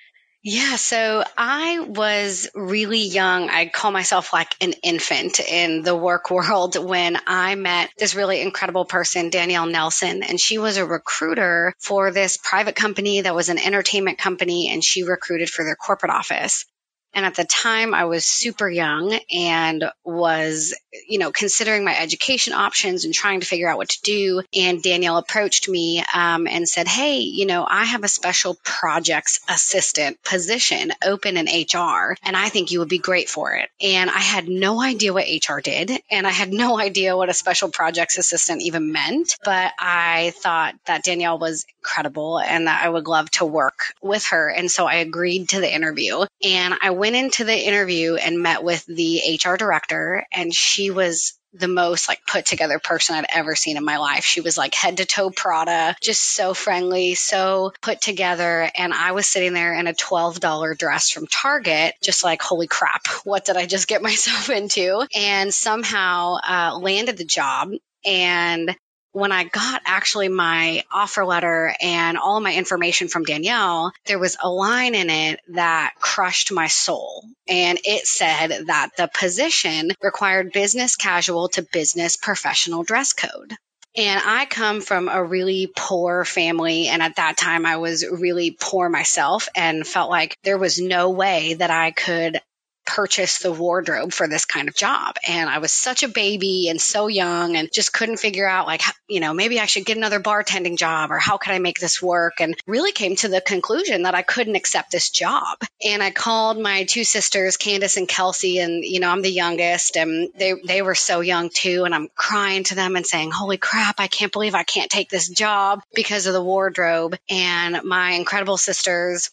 Yeah, 0.45 0.75
so 0.75 1.23
I 1.37 1.79
was 1.79 2.49
really 2.53 3.07
young. 3.07 3.49
I 3.49 3.67
call 3.67 3.91
myself 3.91 4.33
like 4.33 4.53
an 4.59 4.73
infant 4.83 5.39
in 5.39 5.83
the 5.83 5.95
work 5.95 6.29
world 6.29 6.75
when 6.75 7.17
I 7.25 7.55
met 7.55 7.91
this 7.97 8.13
really 8.13 8.41
incredible 8.41 8.83
person, 8.83 9.29
Danielle 9.29 9.67
Nelson, 9.67 10.21
and 10.21 10.37
she 10.37 10.57
was 10.57 10.75
a 10.75 10.85
recruiter 10.85 11.73
for 11.79 12.11
this 12.11 12.35
private 12.35 12.75
company 12.75 13.21
that 13.21 13.33
was 13.33 13.47
an 13.47 13.57
entertainment 13.57 14.17
company 14.17 14.69
and 14.69 14.83
she 14.83 15.03
recruited 15.03 15.49
for 15.49 15.63
their 15.63 15.77
corporate 15.77 16.11
office. 16.11 16.65
And 17.13 17.25
at 17.25 17.35
the 17.35 17.45
time 17.45 17.93
I 17.93 18.05
was 18.05 18.25
super 18.25 18.69
young 18.69 19.17
and 19.31 19.85
was, 20.03 20.75
you 21.07 21.19
know, 21.19 21.31
considering 21.31 21.83
my 21.83 21.97
education 21.97 22.53
options 22.53 23.05
and 23.05 23.13
trying 23.13 23.39
to 23.41 23.45
figure 23.45 23.69
out 23.69 23.77
what 23.77 23.89
to 23.89 24.01
do. 24.01 24.41
And 24.53 24.81
Danielle 24.81 25.17
approached 25.17 25.69
me 25.69 26.03
um, 26.13 26.47
and 26.47 26.67
said, 26.67 26.87
Hey, 26.87 27.19
you 27.19 27.45
know, 27.45 27.65
I 27.69 27.85
have 27.85 28.03
a 28.03 28.07
special 28.07 28.57
projects 28.63 29.39
assistant 29.47 30.23
position 30.23 30.91
open 31.05 31.37
in 31.37 31.45
HR 31.45 32.15
and 32.23 32.35
I 32.35 32.49
think 32.49 32.71
you 32.71 32.79
would 32.79 32.89
be 32.89 32.97
great 32.97 33.29
for 33.29 33.53
it. 33.53 33.69
And 33.81 34.09
I 34.09 34.19
had 34.19 34.47
no 34.47 34.81
idea 34.81 35.13
what 35.13 35.25
HR 35.25 35.59
did. 35.59 35.91
And 36.09 36.25
I 36.25 36.31
had 36.31 36.51
no 36.51 36.79
idea 36.79 37.15
what 37.15 37.29
a 37.29 37.33
special 37.33 37.69
projects 37.69 38.17
assistant 38.17 38.61
even 38.63 38.91
meant. 38.91 39.37
But 39.43 39.73
I 39.79 40.33
thought 40.37 40.75
that 40.85 41.03
Danielle 41.03 41.37
was 41.37 41.65
incredible 41.79 42.39
and 42.39 42.67
that 42.67 42.83
I 42.83 42.89
would 42.89 43.07
love 43.07 43.29
to 43.31 43.45
work 43.45 43.93
with 44.01 44.25
her. 44.27 44.49
And 44.49 44.69
so 44.69 44.85
I 44.85 44.95
agreed 44.95 45.49
to 45.49 45.59
the 45.59 45.73
interview 45.73 46.25
and 46.43 46.73
I 46.81 46.91
went 47.03 47.17
into 47.17 47.43
the 47.43 47.67
interview 47.67 48.15
and 48.15 48.39
met 48.39 48.63
with 48.63 48.85
the 48.85 49.37
HR 49.43 49.57
director, 49.57 50.25
and 50.31 50.55
she 50.55 50.89
was 50.89 51.33
the 51.51 51.67
most 51.67 52.07
like 52.07 52.25
put 52.25 52.45
together 52.45 52.79
person 52.79 53.17
I'd 53.17 53.25
ever 53.27 53.57
seen 53.57 53.75
in 53.75 53.83
my 53.83 53.97
life. 53.97 54.23
She 54.23 54.39
was 54.39 54.57
like 54.57 54.73
head 54.73 54.95
to 54.97 55.05
toe 55.05 55.29
Prada, 55.29 55.97
just 56.01 56.21
so 56.21 56.53
friendly, 56.53 57.15
so 57.15 57.73
put 57.81 57.99
together. 57.99 58.71
And 58.73 58.93
I 58.93 59.11
was 59.11 59.27
sitting 59.27 59.51
there 59.51 59.73
in 59.73 59.87
a 59.87 59.93
$12 59.93 60.77
dress 60.77 61.09
from 61.09 61.27
Target, 61.27 61.95
just 62.01 62.23
like, 62.23 62.41
holy 62.41 62.67
crap, 62.67 63.05
what 63.25 63.43
did 63.43 63.57
I 63.57 63.65
just 63.65 63.89
get 63.89 64.01
myself 64.11 64.49
into? 64.49 65.05
And 65.13 65.53
somehow 65.53 66.35
uh, 66.35 66.79
landed 66.81 67.17
the 67.17 67.25
job. 67.25 67.71
And 68.05 68.73
when 69.13 69.31
I 69.31 69.45
got 69.45 69.81
actually 69.85 70.27
my 70.27 70.83
offer 70.91 71.23
letter 71.23 71.73
and 71.79 72.17
all 72.17 72.39
my 72.39 72.53
information 72.53 73.07
from 73.07 73.23
Danielle, 73.23 73.93
there 74.07 74.19
was 74.19 74.37
a 74.41 74.49
line 74.49 74.95
in 74.95 75.09
it 75.09 75.39
that 75.49 75.93
crushed 75.99 76.51
my 76.51 76.67
soul. 76.67 77.23
And 77.47 77.79
it 77.85 78.05
said 78.07 78.65
that 78.67 78.89
the 78.97 79.07
position 79.07 79.91
required 80.01 80.51
business 80.51 80.95
casual 80.95 81.47
to 81.49 81.61
business 81.61 82.17
professional 82.17 82.83
dress 82.83 83.13
code. 83.13 83.53
And 83.95 84.21
I 84.25 84.45
come 84.45 84.81
from 84.81 85.07
a 85.07 85.23
really 85.23 85.71
poor 85.75 86.25
family. 86.25 86.87
And 86.87 87.03
at 87.03 87.17
that 87.17 87.37
time, 87.37 87.67
I 87.67 87.77
was 87.77 88.03
really 88.09 88.57
poor 88.59 88.89
myself 88.89 89.47
and 89.55 89.85
felt 89.85 90.09
like 90.09 90.35
there 90.43 90.57
was 90.57 90.79
no 90.79 91.11
way 91.11 91.53
that 91.53 91.69
I 91.69 91.91
could 91.91 92.41
purchase 92.85 93.39
the 93.39 93.51
wardrobe 93.51 94.13
for 94.13 94.27
this 94.27 94.45
kind 94.45 94.67
of 94.67 94.75
job. 94.75 95.15
And 95.27 95.49
I 95.49 95.59
was 95.59 95.71
such 95.71 96.03
a 96.03 96.07
baby 96.07 96.67
and 96.69 96.81
so 96.81 97.07
young 97.07 97.55
and 97.55 97.69
just 97.71 97.93
couldn't 97.93 98.17
figure 98.17 98.47
out 98.47 98.67
like, 98.67 98.81
you 99.07 99.19
know, 99.19 99.33
maybe 99.33 99.59
I 99.59 99.65
should 99.65 99.85
get 99.85 99.97
another 99.97 100.19
bartending 100.19 100.77
job 100.77 101.11
or 101.11 101.17
how 101.17 101.37
could 101.37 101.53
I 101.53 101.59
make 101.59 101.79
this 101.79 102.01
work? 102.01 102.39
And 102.39 102.55
really 102.67 102.91
came 102.91 103.15
to 103.17 103.27
the 103.27 103.41
conclusion 103.41 104.03
that 104.03 104.15
I 104.15 104.21
couldn't 104.21 104.55
accept 104.55 104.91
this 104.91 105.09
job. 105.09 105.59
And 105.83 106.03
I 106.03 106.11
called 106.11 106.59
my 106.59 106.83
two 106.83 107.03
sisters, 107.03 107.57
Candace 107.57 107.97
and 107.97 108.07
Kelsey, 108.07 108.59
and, 108.59 108.83
you 108.83 108.99
know, 108.99 109.09
I'm 109.09 109.21
the 109.21 109.31
youngest 109.31 109.95
and 109.95 110.29
they, 110.37 110.53
they 110.65 110.81
were 110.81 110.95
so 110.95 111.21
young 111.21 111.49
too. 111.53 111.83
And 111.85 111.95
I'm 111.95 112.09
crying 112.15 112.63
to 112.65 112.75
them 112.75 112.95
and 112.95 113.05
saying, 113.05 113.31
holy 113.31 113.57
crap, 113.57 113.99
I 113.99 114.07
can't 114.07 114.31
believe 114.31 114.55
I 114.55 114.63
can't 114.63 114.91
take 114.91 115.09
this 115.09 115.29
job 115.29 115.81
because 115.93 116.27
of 116.27 116.33
the 116.33 116.43
wardrobe. 116.43 117.15
And 117.29 117.81
my 117.83 118.11
incredible 118.11 118.57
sisters 118.57 119.29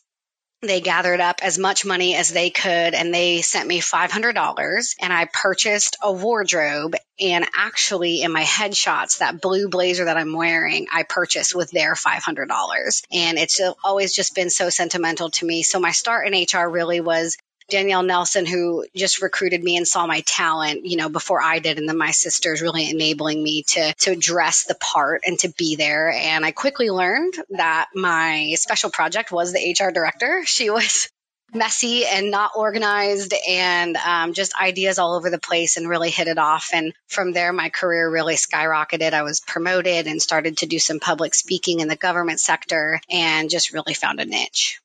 they 0.62 0.80
gathered 0.80 1.20
up 1.20 1.40
as 1.42 1.58
much 1.58 1.86
money 1.86 2.14
as 2.14 2.30
they 2.30 2.50
could 2.50 2.94
and 2.94 3.14
they 3.14 3.40
sent 3.40 3.66
me 3.66 3.80
$500 3.80 4.94
and 5.00 5.12
I 5.12 5.24
purchased 5.24 5.96
a 6.02 6.12
wardrobe. 6.12 6.94
And 7.18 7.46
actually 7.54 8.22
in 8.22 8.32
my 8.32 8.44
headshots 8.44 9.18
that 9.18 9.40
blue 9.40 9.68
blazer 9.68 10.06
that 10.06 10.16
I'm 10.16 10.32
wearing 10.32 10.86
I 10.92 11.02
purchased 11.02 11.54
with 11.54 11.70
their 11.70 11.94
$500 11.94 13.02
and 13.12 13.38
it's 13.38 13.60
always 13.84 14.14
just 14.14 14.34
been 14.34 14.50
so 14.50 14.70
sentimental 14.70 15.30
to 15.30 15.46
me. 15.46 15.62
So 15.62 15.80
my 15.80 15.90
start 15.90 16.26
in 16.26 16.32
HR 16.34 16.68
really 16.68 17.00
was 17.00 17.36
Danielle 17.70 18.02
Nelson, 18.02 18.46
who 18.46 18.84
just 18.94 19.22
recruited 19.22 19.62
me 19.62 19.76
and 19.76 19.86
saw 19.86 20.06
my 20.06 20.20
talent, 20.20 20.84
you 20.84 20.96
know, 20.96 21.08
before 21.08 21.42
I 21.42 21.58
did. 21.58 21.78
And 21.78 21.88
then 21.88 21.96
my 21.96 22.10
sisters 22.10 22.62
really 22.62 22.90
enabling 22.90 23.42
me 23.42 23.64
to, 23.68 23.94
to 24.00 24.16
dress 24.16 24.64
the 24.64 24.74
part 24.74 25.22
and 25.24 25.38
to 25.40 25.48
be 25.56 25.76
there. 25.76 26.10
And 26.10 26.44
I 26.44 26.50
quickly 26.50 26.90
learned 26.90 27.34
that 27.50 27.88
my 27.94 28.54
special 28.56 28.90
project 28.90 29.32
was 29.32 29.52
the 29.52 29.76
HR 29.78 29.90
director. 29.90 30.44
She 30.50 30.68
was 30.68 31.08
messy 31.54 32.04
and 32.06 32.30
not 32.30 32.52
organized 32.56 33.32
and 33.48 33.96
um, 33.96 34.34
just 34.34 34.60
ideas 34.60 34.98
all 34.98 35.14
over 35.14 35.30
the 35.30 35.38
place 35.38 35.76
and 35.76 35.88
really 35.88 36.10
hit 36.10 36.28
it 36.28 36.38
off. 36.38 36.70
And 36.72 36.92
from 37.08 37.32
there, 37.32 37.52
my 37.52 37.70
career 37.70 38.10
really 38.10 38.34
skyrocketed. 38.34 39.12
I 39.12 39.22
was 39.22 39.40
promoted 39.40 40.06
and 40.06 40.20
started 40.20 40.58
to 40.58 40.66
do 40.66 40.78
some 40.78 41.00
public 41.00 41.34
speaking 41.34 41.80
in 41.80 41.88
the 41.88 41.96
government 41.96 42.40
sector 42.40 43.00
and 43.10 43.50
just 43.50 43.72
really 43.72 43.94
found 43.94 44.20
a 44.20 44.24
niche. 44.24 44.80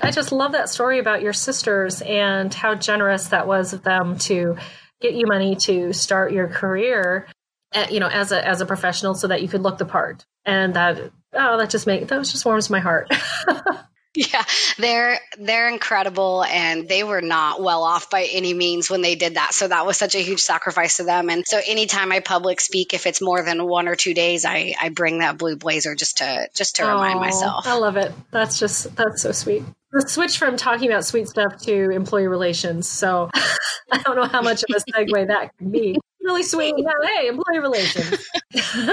I 0.00 0.10
just 0.10 0.32
love 0.32 0.52
that 0.52 0.68
story 0.68 0.98
about 0.98 1.22
your 1.22 1.32
sisters 1.32 2.02
and 2.02 2.52
how 2.52 2.74
generous 2.74 3.28
that 3.28 3.46
was 3.46 3.72
of 3.72 3.82
them 3.82 4.18
to 4.18 4.56
get 5.00 5.14
you 5.14 5.26
money 5.26 5.56
to 5.56 5.92
start 5.92 6.32
your 6.32 6.48
career, 6.48 7.26
at, 7.72 7.92
you 7.92 8.00
know, 8.00 8.08
as 8.08 8.32
a 8.32 8.46
as 8.46 8.60
a 8.60 8.66
professional, 8.66 9.14
so 9.14 9.26
that 9.28 9.42
you 9.42 9.48
could 9.48 9.62
look 9.62 9.78
the 9.78 9.84
part. 9.84 10.24
And 10.44 10.74
that 10.74 11.10
oh, 11.34 11.58
that 11.58 11.70
just 11.70 11.86
make 11.86 12.06
that 12.08 12.24
just 12.24 12.44
warms 12.44 12.70
my 12.70 12.80
heart. 12.80 13.12
Yeah, 14.18 14.44
they're 14.78 15.20
they're 15.38 15.68
incredible 15.68 16.42
and 16.42 16.88
they 16.88 17.04
were 17.04 17.20
not 17.20 17.62
well 17.62 17.84
off 17.84 18.10
by 18.10 18.24
any 18.24 18.52
means 18.52 18.90
when 18.90 19.00
they 19.00 19.14
did 19.14 19.34
that. 19.34 19.54
So 19.54 19.68
that 19.68 19.86
was 19.86 19.96
such 19.96 20.16
a 20.16 20.18
huge 20.18 20.40
sacrifice 20.40 20.96
to 20.96 21.04
them. 21.04 21.30
And 21.30 21.46
so 21.46 21.60
anytime 21.64 22.10
I 22.10 22.20
public 22.20 22.60
speak, 22.60 22.94
if 22.94 23.06
it's 23.06 23.22
more 23.22 23.42
than 23.42 23.64
one 23.64 23.86
or 23.86 23.94
two 23.94 24.14
days, 24.14 24.44
I, 24.44 24.74
I 24.80 24.88
bring 24.88 25.20
that 25.20 25.38
blue 25.38 25.56
blazer 25.56 25.94
just 25.94 26.18
to 26.18 26.48
just 26.52 26.76
to 26.76 26.86
remind 26.86 27.20
myself. 27.20 27.66
I 27.66 27.74
love 27.74 27.96
it. 27.96 28.12
That's 28.32 28.58
just 28.58 28.96
that's 28.96 29.22
so 29.22 29.30
sweet 29.30 29.62
the 29.92 30.02
switch 30.06 30.38
from 30.38 30.56
talking 30.56 30.90
about 30.90 31.04
sweet 31.04 31.28
stuff 31.28 31.56
to 31.62 31.90
employee 31.90 32.28
relations. 32.28 32.88
So 32.88 33.30
I 33.92 33.98
don't 33.98 34.16
know 34.16 34.26
how 34.26 34.42
much 34.42 34.64
of 34.68 34.76
a 34.76 34.92
segue 34.92 35.28
that 35.28 35.56
could 35.56 35.72
be. 35.72 35.98
Really 36.28 36.42
sweet. 36.42 36.74
hey, 36.76 37.28
employee 37.28 37.58
relations. 37.58 38.28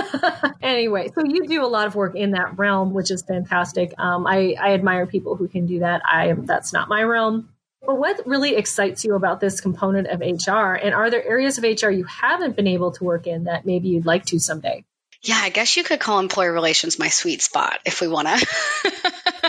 anyway, 0.61 1.11
so 1.13 1.21
you 1.25 1.45
do 1.45 1.65
a 1.65 1.67
lot 1.67 1.85
of 1.85 1.93
work 1.93 2.15
in 2.15 2.31
that 2.31 2.57
realm, 2.57 2.93
which 2.93 3.11
is 3.11 3.23
fantastic. 3.23 3.93
Um, 3.99 4.25
I, 4.25 4.55
I 4.57 4.73
admire 4.73 5.05
people 5.05 5.35
who 5.35 5.49
can 5.49 5.65
do 5.65 5.79
that. 5.79 6.01
I 6.05 6.31
that's 6.31 6.71
not 6.71 6.87
my 6.87 7.03
realm. 7.03 7.49
But 7.85 7.97
what 7.97 8.25
really 8.25 8.55
excites 8.55 9.03
you 9.03 9.15
about 9.15 9.41
this 9.41 9.59
component 9.59 10.07
of 10.07 10.21
HR? 10.21 10.75
And 10.75 10.95
are 10.95 11.09
there 11.09 11.27
areas 11.27 11.57
of 11.57 11.65
HR 11.65 11.89
you 11.89 12.05
haven't 12.05 12.55
been 12.55 12.67
able 12.67 12.91
to 12.93 13.03
work 13.03 13.27
in 13.27 13.43
that 13.43 13.65
maybe 13.65 13.89
you'd 13.89 14.05
like 14.05 14.23
to 14.27 14.39
someday? 14.39 14.85
Yeah, 15.21 15.39
I 15.41 15.49
guess 15.49 15.75
you 15.75 15.83
could 15.83 15.99
call 15.99 16.19
employer 16.19 16.53
relations 16.53 16.97
my 16.97 17.09
sweet 17.09 17.41
spot 17.41 17.79
if 17.83 17.99
we 17.99 18.07
want 18.07 18.29
to 18.29 18.91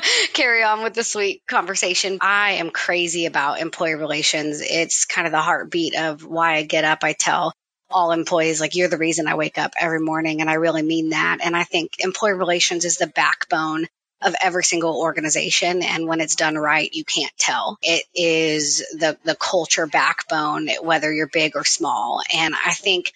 carry 0.33 0.65
on 0.65 0.83
with 0.83 0.95
the 0.95 1.05
sweet 1.05 1.43
conversation. 1.47 2.19
I 2.21 2.55
am 2.55 2.71
crazy 2.71 3.27
about 3.27 3.61
employer 3.61 3.97
relations. 3.97 4.61
It's 4.61 5.05
kind 5.05 5.29
of 5.29 5.33
the 5.33 5.41
heartbeat 5.41 5.95
of 5.95 6.25
why 6.25 6.57
I 6.57 6.65
get 6.65 6.85
up. 6.85 7.05
I 7.05 7.13
tell 7.13 7.53
all 7.91 8.13
employees, 8.13 8.61
like, 8.61 8.75
you're 8.75 8.89
the 8.89 8.99
reason 8.99 9.29
I 9.29 9.35
wake 9.35 9.59
up 9.59 9.73
every 9.79 10.01
morning. 10.01 10.41
And 10.41 10.51
I 10.51 10.55
really 10.55 10.83
mean 10.83 11.11
that. 11.11 11.39
And 11.43 11.57
I 11.57 11.65
think 11.65 11.93
employee 11.99 12.35
relations 12.35 12.85
is 12.85 12.97
the 12.97 13.07
backbone 13.07 13.87
of 14.23 14.35
every 14.43 14.65
single 14.65 14.99
organization. 14.99 15.83
And 15.83 16.07
when 16.07 16.21
it's 16.21 16.37
done 16.37 16.57
right, 16.57 16.89
you 16.93 17.05
can't 17.05 17.33
tell. 17.39 17.79
It 17.83 18.05
is 18.15 18.79
the, 18.93 19.19
the 19.25 19.35
culture 19.35 19.87
backbone, 19.87 20.69
whether 20.83 21.13
you're 21.13 21.29
big 21.29 21.55
or 21.55 21.65
small. 21.65 22.23
And 22.35 22.55
I 22.55 22.73
think 22.73 23.13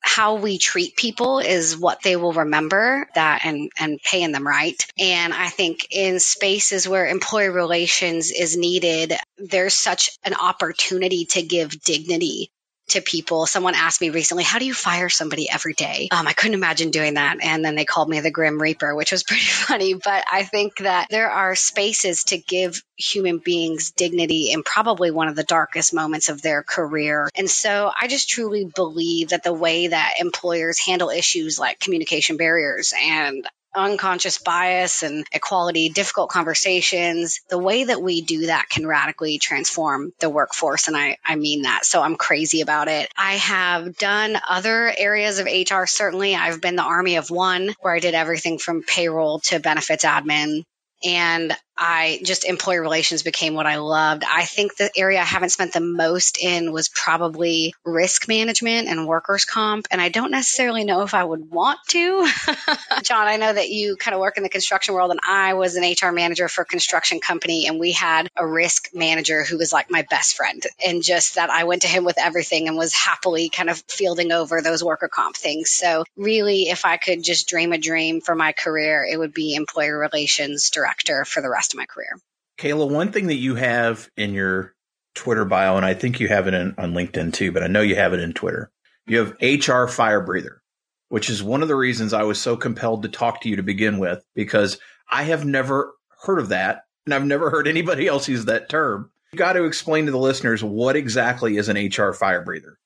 how 0.00 0.36
we 0.36 0.58
treat 0.58 0.96
people 0.96 1.38
is 1.38 1.76
what 1.76 2.02
they 2.02 2.16
will 2.16 2.32
remember 2.32 3.06
that 3.14 3.44
and 3.44 3.70
and 3.78 4.00
paying 4.02 4.32
them 4.32 4.46
right 4.46 4.86
and 4.98 5.34
i 5.34 5.48
think 5.48 5.86
in 5.90 6.18
spaces 6.18 6.88
where 6.88 7.06
employee 7.06 7.50
relations 7.50 8.30
is 8.30 8.56
needed 8.56 9.12
there's 9.36 9.74
such 9.74 10.10
an 10.24 10.34
opportunity 10.34 11.26
to 11.26 11.42
give 11.42 11.82
dignity 11.82 12.50
to 12.90 13.00
people. 13.00 13.46
Someone 13.46 13.74
asked 13.74 14.00
me 14.00 14.10
recently, 14.10 14.44
how 14.44 14.58
do 14.58 14.66
you 14.66 14.74
fire 14.74 15.08
somebody 15.08 15.48
every 15.50 15.74
day? 15.74 16.08
Um, 16.10 16.26
I 16.26 16.32
couldn't 16.32 16.54
imagine 16.54 16.90
doing 16.90 17.14
that. 17.14 17.38
And 17.42 17.64
then 17.64 17.74
they 17.74 17.84
called 17.84 18.08
me 18.08 18.20
the 18.20 18.30
Grim 18.30 18.60
Reaper, 18.60 18.94
which 18.94 19.12
was 19.12 19.22
pretty 19.26 19.42
funny. 19.42 19.94
But 19.94 20.24
I 20.30 20.44
think 20.44 20.78
that 20.78 21.08
there 21.10 21.30
are 21.30 21.54
spaces 21.54 22.24
to 22.24 22.38
give 22.38 22.82
human 22.96 23.38
beings 23.38 23.92
dignity 23.92 24.50
in 24.52 24.62
probably 24.62 25.10
one 25.10 25.28
of 25.28 25.36
the 25.36 25.44
darkest 25.44 25.94
moments 25.94 26.28
of 26.28 26.42
their 26.42 26.62
career. 26.62 27.28
And 27.34 27.48
so 27.48 27.90
I 27.98 28.08
just 28.08 28.28
truly 28.28 28.64
believe 28.64 29.30
that 29.30 29.42
the 29.42 29.52
way 29.52 29.88
that 29.88 30.14
employers 30.20 30.78
handle 30.78 31.10
issues 31.10 31.58
like 31.58 31.80
communication 31.80 32.36
barriers 32.36 32.92
and 33.00 33.46
unconscious 33.74 34.38
bias 34.38 35.02
and 35.02 35.24
equality, 35.32 35.88
difficult 35.88 36.30
conversations, 36.30 37.40
the 37.48 37.58
way 37.58 37.84
that 37.84 38.02
we 38.02 38.22
do 38.22 38.46
that 38.46 38.68
can 38.68 38.86
radically 38.86 39.38
transform 39.38 40.12
the 40.20 40.30
workforce. 40.30 40.88
And 40.88 40.96
I, 40.96 41.16
I 41.24 41.36
mean 41.36 41.62
that. 41.62 41.84
So 41.84 42.02
I'm 42.02 42.16
crazy 42.16 42.60
about 42.60 42.88
it. 42.88 43.10
I 43.16 43.34
have 43.34 43.96
done 43.96 44.38
other 44.48 44.92
areas 44.96 45.38
of 45.38 45.46
HR. 45.46 45.86
Certainly 45.86 46.34
I've 46.34 46.60
been 46.60 46.76
the 46.76 46.82
army 46.82 47.16
of 47.16 47.30
one 47.30 47.74
where 47.80 47.94
I 47.94 48.00
did 48.00 48.14
everything 48.14 48.58
from 48.58 48.82
payroll 48.82 49.40
to 49.44 49.60
benefits 49.60 50.04
admin. 50.04 50.64
And 51.02 51.56
I 51.82 52.20
just 52.22 52.44
employee 52.44 52.78
relations 52.78 53.22
became 53.22 53.54
what 53.54 53.66
I 53.66 53.76
loved. 53.76 54.22
I 54.30 54.44
think 54.44 54.76
the 54.76 54.90
area 54.94 55.18
I 55.18 55.24
haven't 55.24 55.48
spent 55.48 55.72
the 55.72 55.80
most 55.80 56.36
in 56.38 56.72
was 56.72 56.90
probably 56.90 57.72
risk 57.84 58.28
management 58.28 58.88
and 58.88 59.06
workers 59.06 59.46
comp. 59.46 59.88
And 59.90 59.98
I 59.98 60.10
don't 60.10 60.30
necessarily 60.30 60.84
know 60.84 61.00
if 61.02 61.14
I 61.14 61.24
would 61.24 61.50
want 61.50 61.78
to. 61.88 62.28
Jon, 63.02 63.26
I 63.26 63.38
know 63.38 63.50
that 63.50 63.70
you 63.70 63.96
kind 63.96 64.14
of 64.14 64.20
work 64.20 64.36
in 64.36 64.42
the 64.42 64.50
construction 64.50 64.92
world 64.92 65.10
and 65.10 65.20
I 65.26 65.54
was 65.54 65.76
an 65.76 65.84
HR 65.84 66.12
manager 66.12 66.48
for 66.48 66.62
a 66.62 66.66
construction 66.66 67.18
company 67.18 67.66
and 67.66 67.80
we 67.80 67.92
had 67.92 68.28
a 68.36 68.46
risk 68.46 68.90
manager 68.92 69.42
who 69.42 69.56
was 69.56 69.72
like 69.72 69.90
my 69.90 70.02
best 70.10 70.36
friend. 70.36 70.62
And 70.86 71.02
just 71.02 71.36
that 71.36 71.48
I 71.48 71.64
went 71.64 71.82
to 71.82 71.88
him 71.88 72.04
with 72.04 72.18
everything 72.18 72.68
and 72.68 72.76
was 72.76 72.92
happily 72.92 73.48
kind 73.48 73.70
of 73.70 73.82
fielding 73.88 74.32
over 74.32 74.60
those 74.60 74.84
worker 74.84 75.08
comp 75.08 75.34
things. 75.34 75.70
So 75.70 76.04
really, 76.14 76.68
if 76.68 76.84
I 76.84 76.98
could 76.98 77.22
just 77.22 77.48
dream 77.48 77.72
a 77.72 77.78
dream 77.78 78.20
for 78.20 78.34
my 78.34 78.52
career, 78.52 79.02
it 79.10 79.16
would 79.16 79.32
be 79.32 79.54
employer 79.54 79.98
relations 79.98 80.68
director 80.68 81.24
for 81.24 81.40
the 81.40 81.48
rest 81.48 81.69
rest 81.70 81.74
of 81.74 81.78
my 81.78 81.86
career. 81.86 82.18
Kayla, 82.58 82.90
one 82.90 83.12
thing 83.12 83.28
that 83.28 83.36
you 83.36 83.54
have 83.54 84.08
in 84.16 84.34
your 84.34 84.74
Twitter 85.14 85.44
bio, 85.44 85.76
and 85.76 85.86
I 85.86 85.94
think 85.94 86.20
you 86.20 86.28
have 86.28 86.46
it 86.46 86.54
in, 86.54 86.74
on 86.78 86.92
LinkedIn 86.92 87.32
too, 87.32 87.52
but 87.52 87.62
I 87.62 87.68
know 87.68 87.80
you 87.80 87.96
have 87.96 88.12
it 88.12 88.20
in 88.20 88.32
Twitter. 88.32 88.70
You 89.06 89.18
have 89.18 89.36
HR 89.40 89.86
fire 89.86 90.20
breather, 90.20 90.62
which 91.08 91.30
is 91.30 91.42
one 91.42 91.62
of 91.62 91.68
the 91.68 91.76
reasons 91.76 92.12
I 92.12 92.22
was 92.24 92.40
so 92.40 92.56
compelled 92.56 93.02
to 93.02 93.08
talk 93.08 93.40
to 93.40 93.48
you 93.48 93.56
to 93.56 93.62
begin 93.62 93.98
with, 93.98 94.22
because 94.34 94.78
I 95.10 95.24
have 95.24 95.44
never 95.44 95.94
heard 96.22 96.38
of 96.38 96.50
that. 96.50 96.82
And 97.06 97.14
I've 97.14 97.24
never 97.24 97.50
heard 97.50 97.66
anybody 97.66 98.06
else 98.06 98.28
use 98.28 98.44
that 98.44 98.68
term. 98.68 99.10
You 99.32 99.38
got 99.38 99.54
to 99.54 99.64
explain 99.64 100.06
to 100.06 100.12
the 100.12 100.18
listeners 100.18 100.62
what 100.62 100.96
exactly 100.96 101.56
is 101.56 101.68
an 101.68 101.88
HR 101.88 102.12
fire 102.12 102.44
breather. 102.44 102.78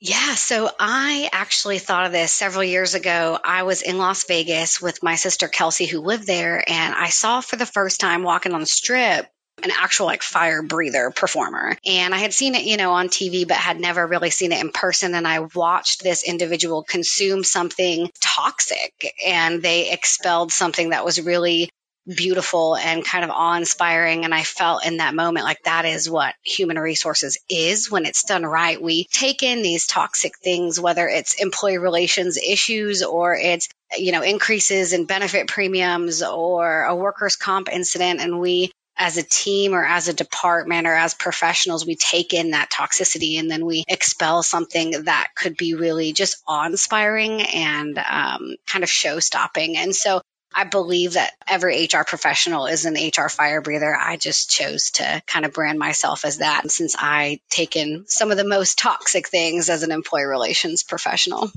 Yeah, 0.00 0.34
so 0.34 0.70
I 0.78 1.28
actually 1.32 1.78
thought 1.78 2.06
of 2.06 2.12
this 2.12 2.32
several 2.32 2.64
years 2.64 2.94
ago. 2.94 3.38
I 3.42 3.62
was 3.62 3.80
in 3.82 3.96
Las 3.96 4.24
Vegas 4.24 4.80
with 4.80 5.02
my 5.02 5.14
sister 5.14 5.48
Kelsey, 5.48 5.86
who 5.86 6.00
lived 6.00 6.26
there, 6.26 6.62
and 6.66 6.94
I 6.94 7.08
saw 7.08 7.40
for 7.40 7.56
the 7.56 7.64
first 7.66 7.98
time 8.00 8.22
walking 8.22 8.52
on 8.52 8.60
the 8.60 8.66
strip 8.66 9.26
an 9.62 9.70
actual 9.70 10.04
like 10.06 10.22
fire 10.22 10.62
breather 10.62 11.10
performer. 11.10 11.76
And 11.86 12.14
I 12.14 12.18
had 12.18 12.34
seen 12.34 12.54
it, 12.54 12.64
you 12.64 12.76
know, 12.76 12.92
on 12.92 13.08
TV, 13.08 13.48
but 13.48 13.56
had 13.56 13.80
never 13.80 14.06
really 14.06 14.28
seen 14.30 14.52
it 14.52 14.60
in 14.60 14.70
person. 14.70 15.14
And 15.14 15.26
I 15.26 15.40
watched 15.40 16.02
this 16.02 16.22
individual 16.22 16.82
consume 16.82 17.42
something 17.42 18.10
toxic 18.20 19.14
and 19.26 19.62
they 19.62 19.90
expelled 19.90 20.52
something 20.52 20.90
that 20.90 21.04
was 21.06 21.20
really 21.22 21.70
beautiful 22.06 22.76
and 22.76 23.04
kind 23.04 23.24
of 23.24 23.30
awe 23.30 23.56
inspiring. 23.56 24.24
And 24.24 24.34
I 24.34 24.42
felt 24.42 24.86
in 24.86 24.98
that 24.98 25.14
moment 25.14 25.44
like 25.44 25.62
that 25.64 25.84
is 25.84 26.08
what 26.08 26.34
human 26.42 26.78
resources 26.78 27.38
is 27.48 27.90
when 27.90 28.06
it's 28.06 28.24
done 28.24 28.44
right. 28.44 28.80
We 28.80 29.06
take 29.12 29.42
in 29.42 29.62
these 29.62 29.86
toxic 29.86 30.38
things, 30.38 30.80
whether 30.80 31.08
it's 31.08 31.34
employee 31.34 31.78
relations 31.78 32.36
issues 32.36 33.02
or 33.02 33.34
it's, 33.34 33.68
you 33.96 34.12
know, 34.12 34.22
increases 34.22 34.92
in 34.92 35.06
benefit 35.06 35.48
premiums 35.48 36.22
or 36.22 36.84
a 36.84 36.94
workers' 36.94 37.36
comp 37.36 37.68
incident, 37.72 38.20
and 38.20 38.40
we 38.40 38.70
as 38.98 39.18
a 39.18 39.22
team 39.22 39.74
or 39.74 39.84
as 39.84 40.08
a 40.08 40.14
department 40.14 40.86
or 40.86 40.94
as 40.94 41.12
professionals, 41.12 41.86
we 41.86 41.96
take 41.96 42.32
in 42.32 42.52
that 42.52 42.70
toxicity 42.70 43.38
and 43.38 43.50
then 43.50 43.66
we 43.66 43.84
expel 43.88 44.42
something 44.42 45.04
that 45.04 45.28
could 45.36 45.56
be 45.56 45.74
really 45.74 46.12
just 46.12 46.42
awe 46.48 46.64
inspiring 46.64 47.42
and 47.42 47.98
um, 47.98 48.56
kind 48.66 48.82
of 48.82 48.90
show 48.90 49.20
stopping. 49.20 49.76
And 49.76 49.94
so 49.94 50.22
I 50.58 50.64
believe 50.64 51.12
that 51.12 51.34
every 51.46 51.84
HR 51.84 52.04
professional 52.06 52.64
is 52.64 52.86
an 52.86 52.94
HR 52.94 53.28
fire 53.28 53.60
breather. 53.60 53.94
I 53.94 54.16
just 54.16 54.48
chose 54.48 54.92
to 54.92 55.22
kind 55.26 55.44
of 55.44 55.52
brand 55.52 55.78
myself 55.78 56.24
as 56.24 56.38
that 56.38 56.70
since 56.70 56.96
I 56.98 57.40
take 57.50 57.76
in 57.76 58.06
some 58.08 58.30
of 58.30 58.38
the 58.38 58.44
most 58.44 58.78
toxic 58.78 59.28
things 59.28 59.68
as 59.68 59.82
an 59.82 59.92
employee 59.92 60.24
relations 60.24 60.82
professional. 60.82 61.50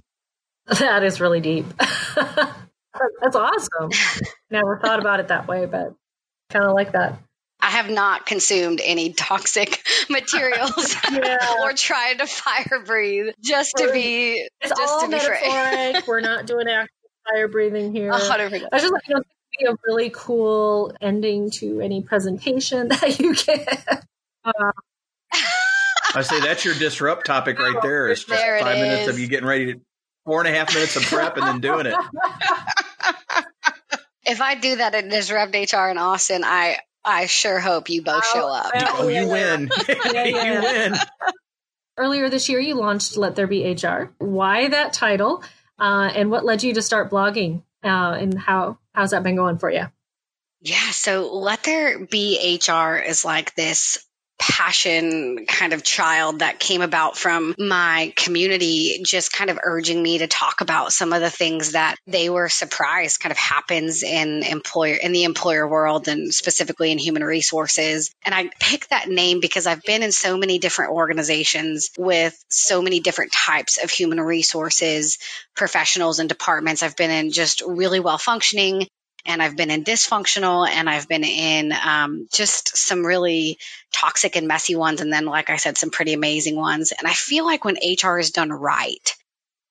That 0.68 1.06
is 1.06 1.22
really 1.22 1.40
deep. 1.40 1.66
That's 1.80 3.36
awesome. 3.36 3.92
Never 4.52 4.78
thought 4.78 5.00
about 5.00 5.22
it 5.22 5.30
that 5.30 5.48
way, 5.48 5.66
but 5.66 5.94
kind 6.50 6.66
of 6.66 6.74
like 6.74 6.92
that. 6.92 7.20
I 7.62 7.72
have 7.72 7.90
not 7.90 8.26
consumed 8.26 8.82
any 8.84 9.14
toxic 9.14 9.82
materials 10.10 10.96
yeah. 11.12 11.38
or 11.62 11.72
tried 11.72 12.20
to 12.20 12.28
fire 12.28 12.84
breathe 12.86 13.34
just 13.42 13.78
to 13.78 13.92
be 13.94 14.46
it's 14.62 14.70
just 14.70 14.82
all 14.82 15.02
to 15.02 15.08
be 15.08 15.12
metaphoric. 15.12 16.08
We're 16.08 16.20
not 16.20 16.46
doing 16.46 16.68
actual 16.68 16.99
fire 17.28 17.48
breathing 17.48 17.94
here. 17.94 18.12
100%. 18.12 18.68
I 18.72 18.80
just 18.80 18.94
like 18.94 19.04
you 19.08 19.16
know, 19.16 19.24
be 19.60 19.66
a 19.66 19.76
really 19.86 20.12
cool 20.14 20.94
ending 21.02 21.50
to 21.52 21.82
any 21.82 22.02
presentation 22.02 22.88
that 22.90 23.20
you 23.20 23.36
get. 23.36 24.06
Uh, 24.44 24.72
I 26.16 26.22
say 26.22 26.40
that's 26.40 26.66
your 26.66 26.74
disrupt 26.74 27.26
topic 27.26 27.60
right 27.60 27.82
there. 27.82 28.08
It's 28.08 28.24
just 28.24 28.42
there 28.42 28.60
five 28.60 28.78
minutes 28.78 29.08
of 29.08 29.20
you 29.20 29.28
getting 29.28 29.48
ready 29.48 29.74
to 29.74 29.82
four 30.26 30.40
and 30.42 30.48
a 30.54 30.58
half 30.58 30.74
minutes 30.74 30.96
of 30.96 31.04
prep 31.04 31.38
and 31.38 31.46
then 31.46 31.60
doing 31.62 31.86
it. 31.86 31.96
if 34.26 34.42
I 34.42 34.56
do 34.56 34.78
that 34.78 34.96
at 34.96 35.10
Disrupt 35.10 35.54
HR 35.54 35.90
in 35.90 35.98
Austin, 35.98 36.44
I 36.44 36.80
I 37.06 37.28
sure 37.28 37.60
hope 37.60 37.90
you 37.90 38.02
both 38.02 38.26
show 38.26 38.48
up. 38.48 38.72
Oh, 38.74 39.08
you 39.08 39.28
win. 39.28 39.70
yeah, 39.90 40.24
yeah. 40.26 40.54
you 40.54 40.62
win. 40.62 40.96
Earlier 41.98 42.30
this 42.30 42.50
year, 42.50 42.60
you 42.60 42.76
launched 42.76 43.18
Let 43.18 43.36
There 43.36 43.48
Be 43.48 43.74
HR. 43.74 44.12
Why 44.20 44.70
that 44.70 44.94
title? 44.94 45.44
Uh, 45.80 46.12
and 46.14 46.30
what 46.30 46.46
led 46.46 46.64
you 46.64 46.74
to 46.74 46.82
start 46.82 47.10
blogging? 47.10 47.64
Uh, 47.84 48.18
and 48.20 48.38
how 48.38 48.78
how's 48.94 49.12
that 49.12 49.24
been 49.24 49.36
going 49.36 49.58
for 49.58 49.70
you? 49.70 49.86
Yeah, 50.62 50.92
so 50.92 51.34
Let 51.34 51.64
There 51.64 52.06
Be 52.06 52.60
HR 52.62 52.98
is 52.98 53.24
like 53.24 53.56
this 53.56 54.06
passion 54.40 55.46
kind 55.46 55.74
of 55.74 55.84
child 55.84 56.40
that 56.40 56.60
came 56.60 56.82
about 56.82 57.18
from 57.18 57.54
my 57.60 58.14
community 58.16 59.02
just 59.04 59.34
kind 59.34 59.50
of 59.50 59.60
urging 59.62 60.02
me 60.02 60.20
to 60.20 60.28
talk 60.28 60.62
about 60.62 60.94
some 60.94 61.12
of 61.12 61.20
the 61.22 61.30
things 61.30 61.74
that 61.74 61.96
they 62.08 62.30
were 62.30 62.48
surprised 62.48 63.20
kind 63.20 63.32
of 63.32 63.38
happens 63.38 64.02
in 64.02 64.44
employer 64.44 64.96
in 64.96 65.12
the 65.12 65.26
employer 65.26 65.68
world 65.68 66.08
and 66.08 66.34
specifically 66.34 66.92
in 66.92 66.98
human 66.98 67.24
resources. 67.24 68.12
And 68.24 68.34
i 68.34 68.50
picked 68.60 68.92
that 68.92 69.10
name 69.10 69.42
because 69.42 69.68
i've 69.68 69.84
been 69.84 70.04
in 70.04 70.12
so 70.12 70.38
many 70.38 70.58
different 70.58 70.94
organizations 70.94 71.90
with 71.98 72.42
so 72.48 72.82
many 72.82 73.02
different 73.02 73.34
types 73.34 73.84
of 73.84 73.90
human 73.90 74.22
resources 74.22 75.18
professionals 75.60 76.20
and 76.20 76.30
departments. 76.30 76.82
I've 76.82 76.96
been 76.96 77.12
in 77.12 77.32
just 77.32 77.62
really 77.68 78.00
well 78.00 78.18
functioning 78.18 78.88
and 79.26 79.42
I've 79.42 79.56
been 79.56 79.72
in 79.72 79.84
dysfunctional 79.84 80.68
and 80.68 80.90
I've 80.90 81.08
been 81.08 81.24
in 81.24 81.72
um, 81.72 82.28
just 82.32 82.78
some 82.78 83.06
really 83.06 83.58
toxic 83.94 84.36
and 84.36 84.48
messy 84.48 84.76
ones. 84.76 85.02
And 85.02 85.12
then, 85.12 85.26
like 85.26 85.50
I 85.50 85.58
said, 85.58 85.78
some 85.78 85.90
pretty 85.90 86.14
amazing 86.14 86.56
ones. 86.56 86.92
And 86.98 87.08
I 87.08 87.14
feel 87.14 87.46
like 87.46 87.66
when 87.66 87.76
HR 87.76 88.18
is 88.18 88.32
done 88.32 88.52
right, 88.52 89.16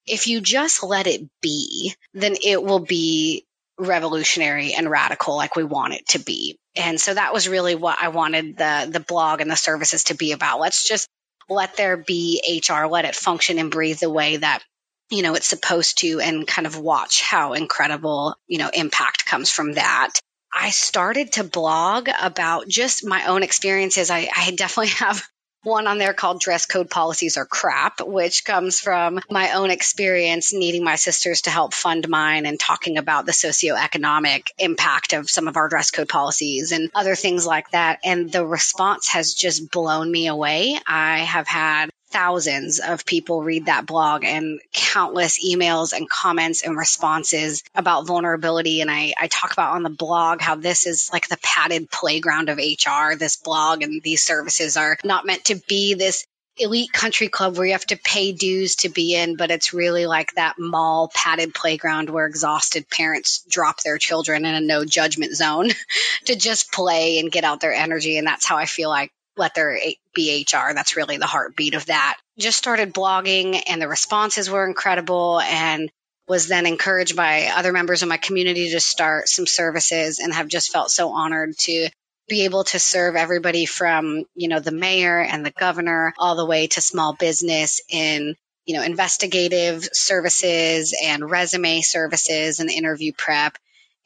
if 0.06 0.26
you 0.26 0.40
just 0.40 0.82
let 0.82 1.06
it 1.06 1.22
be, 1.40 1.94
then 2.14 2.36
it 2.42 2.62
will 2.62 2.80
be 2.80 3.44
revolutionary 3.78 4.74
and 4.74 4.90
radical 4.90 5.36
like 5.36 5.54
we 5.54 5.64
want 5.64 5.94
it 5.94 6.06
to 6.08 6.18
be. 6.18 6.58
And 6.74 7.00
so 7.00 7.14
that 7.14 7.32
was 7.32 7.48
really 7.48 7.74
what 7.74 7.98
I 8.00 8.08
wanted 8.08 8.56
the 8.56 8.88
the 8.90 9.00
blog 9.00 9.40
and 9.40 9.50
the 9.50 9.56
services 9.56 10.04
to 10.04 10.14
be 10.14 10.32
about. 10.32 10.60
Let's 10.60 10.86
just 10.86 11.08
let 11.48 11.76
there 11.76 11.96
be 11.96 12.62
HR, 12.68 12.86
let 12.86 13.04
it 13.04 13.14
function 13.14 13.58
and 13.58 13.70
breathe 13.70 13.98
the 13.98 14.10
way 14.10 14.36
that 14.36 14.62
you 15.10 15.22
know, 15.22 15.34
it's 15.34 15.46
supposed 15.46 15.98
to 15.98 16.20
and 16.20 16.46
kind 16.46 16.66
of 16.66 16.78
watch 16.78 17.22
how 17.22 17.54
incredible, 17.54 18.36
you 18.46 18.58
know, 18.58 18.70
impact 18.72 19.26
comes 19.26 19.50
from 19.50 19.74
that. 19.74 20.20
I 20.52 20.70
started 20.70 21.32
to 21.32 21.44
blog 21.44 22.08
about 22.20 22.68
just 22.68 23.06
my 23.06 23.26
own 23.26 23.42
experiences. 23.42 24.10
I, 24.10 24.28
I 24.34 24.50
definitely 24.50 24.88
have 24.98 25.26
one 25.62 25.86
on 25.86 25.98
there 25.98 26.14
called 26.14 26.40
dress 26.40 26.66
code 26.66 26.88
policies 26.88 27.36
are 27.36 27.44
crap, 27.44 28.00
which 28.00 28.44
comes 28.44 28.80
from 28.80 29.20
my 29.30 29.52
own 29.52 29.70
experience 29.70 30.52
needing 30.52 30.84
my 30.84 30.94
sisters 30.96 31.42
to 31.42 31.50
help 31.50 31.74
fund 31.74 32.08
mine 32.08 32.46
and 32.46 32.60
talking 32.60 32.96
about 32.96 33.26
the 33.26 33.32
socioeconomic 33.32 34.48
impact 34.58 35.12
of 35.12 35.28
some 35.28 35.48
of 35.48 35.56
our 35.56 35.68
dress 35.68 35.90
code 35.90 36.08
policies 36.08 36.72
and 36.72 36.90
other 36.94 37.14
things 37.14 37.46
like 37.46 37.70
that. 37.72 37.98
And 38.04 38.30
the 38.30 38.46
response 38.46 39.08
has 39.08 39.34
just 39.34 39.70
blown 39.70 40.10
me 40.10 40.28
away. 40.28 40.78
I 40.86 41.18
have 41.18 41.48
had 41.48 41.90
thousands 42.10 42.80
of 42.80 43.04
people 43.04 43.42
read 43.42 43.66
that 43.66 43.86
blog 43.86 44.24
and 44.24 44.60
countless 44.72 45.44
emails 45.44 45.92
and 45.92 46.08
comments 46.08 46.62
and 46.62 46.76
responses 46.76 47.62
about 47.74 48.06
vulnerability. 48.06 48.80
And 48.80 48.90
I, 48.90 49.14
I 49.18 49.28
talk 49.28 49.52
about 49.52 49.74
on 49.74 49.82
the 49.82 49.90
blog 49.90 50.40
how 50.40 50.54
this 50.54 50.86
is 50.86 51.10
like 51.12 51.28
the 51.28 51.38
padded 51.42 51.90
playground 51.90 52.48
of 52.48 52.58
HR. 52.58 53.14
This 53.16 53.36
blog 53.36 53.82
and 53.82 54.02
these 54.02 54.22
services 54.22 54.76
are 54.76 54.96
not 55.04 55.26
meant 55.26 55.46
to 55.46 55.56
be 55.68 55.94
this 55.94 56.26
elite 56.60 56.92
country 56.92 57.28
club 57.28 57.56
where 57.56 57.66
you 57.66 57.72
have 57.72 57.86
to 57.86 57.96
pay 57.96 58.32
dues 58.32 58.76
to 58.76 58.88
be 58.88 59.14
in, 59.14 59.36
but 59.36 59.50
it's 59.50 59.72
really 59.72 60.06
like 60.06 60.32
that 60.32 60.56
mall 60.58 61.10
padded 61.14 61.54
playground 61.54 62.10
where 62.10 62.26
exhausted 62.26 62.88
parents 62.90 63.44
drop 63.48 63.80
their 63.82 63.98
children 63.98 64.44
in 64.44 64.54
a 64.54 64.60
no 64.60 64.84
judgment 64.84 65.34
zone 65.34 65.70
to 66.24 66.36
just 66.36 66.72
play 66.72 67.18
and 67.18 67.32
get 67.32 67.44
out 67.44 67.60
their 67.60 67.72
energy. 67.72 68.18
And 68.18 68.26
that's 68.26 68.46
how 68.46 68.56
I 68.56 68.66
feel 68.66 68.88
like 68.88 69.12
let 69.38 69.54
there 69.54 69.78
be 70.14 70.44
HR. 70.44 70.74
That's 70.74 70.96
really 70.96 71.16
the 71.16 71.26
heartbeat 71.26 71.74
of 71.74 71.86
that. 71.86 72.18
Just 72.38 72.58
started 72.58 72.94
blogging 72.94 73.62
and 73.66 73.80
the 73.80 73.88
responses 73.88 74.50
were 74.50 74.66
incredible 74.66 75.40
and 75.40 75.90
was 76.28 76.46
then 76.46 76.66
encouraged 76.66 77.16
by 77.16 77.50
other 77.54 77.72
members 77.72 78.02
of 78.02 78.08
my 78.08 78.18
community 78.18 78.70
to 78.70 78.80
start 78.80 79.28
some 79.28 79.46
services 79.46 80.18
and 80.18 80.32
have 80.32 80.48
just 80.48 80.70
felt 80.70 80.90
so 80.90 81.10
honored 81.10 81.56
to 81.58 81.88
be 82.28 82.44
able 82.44 82.64
to 82.64 82.78
serve 82.78 83.16
everybody 83.16 83.64
from, 83.64 84.24
you 84.34 84.48
know, 84.48 84.60
the 84.60 84.70
mayor 84.70 85.20
and 85.20 85.44
the 85.44 85.50
governor 85.50 86.12
all 86.18 86.36
the 86.36 86.44
way 86.44 86.66
to 86.66 86.80
small 86.82 87.14
business 87.14 87.80
in, 87.88 88.36
you 88.66 88.76
know, 88.76 88.82
investigative 88.82 89.88
services 89.92 90.94
and 91.02 91.30
resume 91.30 91.80
services 91.80 92.60
and 92.60 92.70
interview 92.70 93.12
prep. 93.16 93.56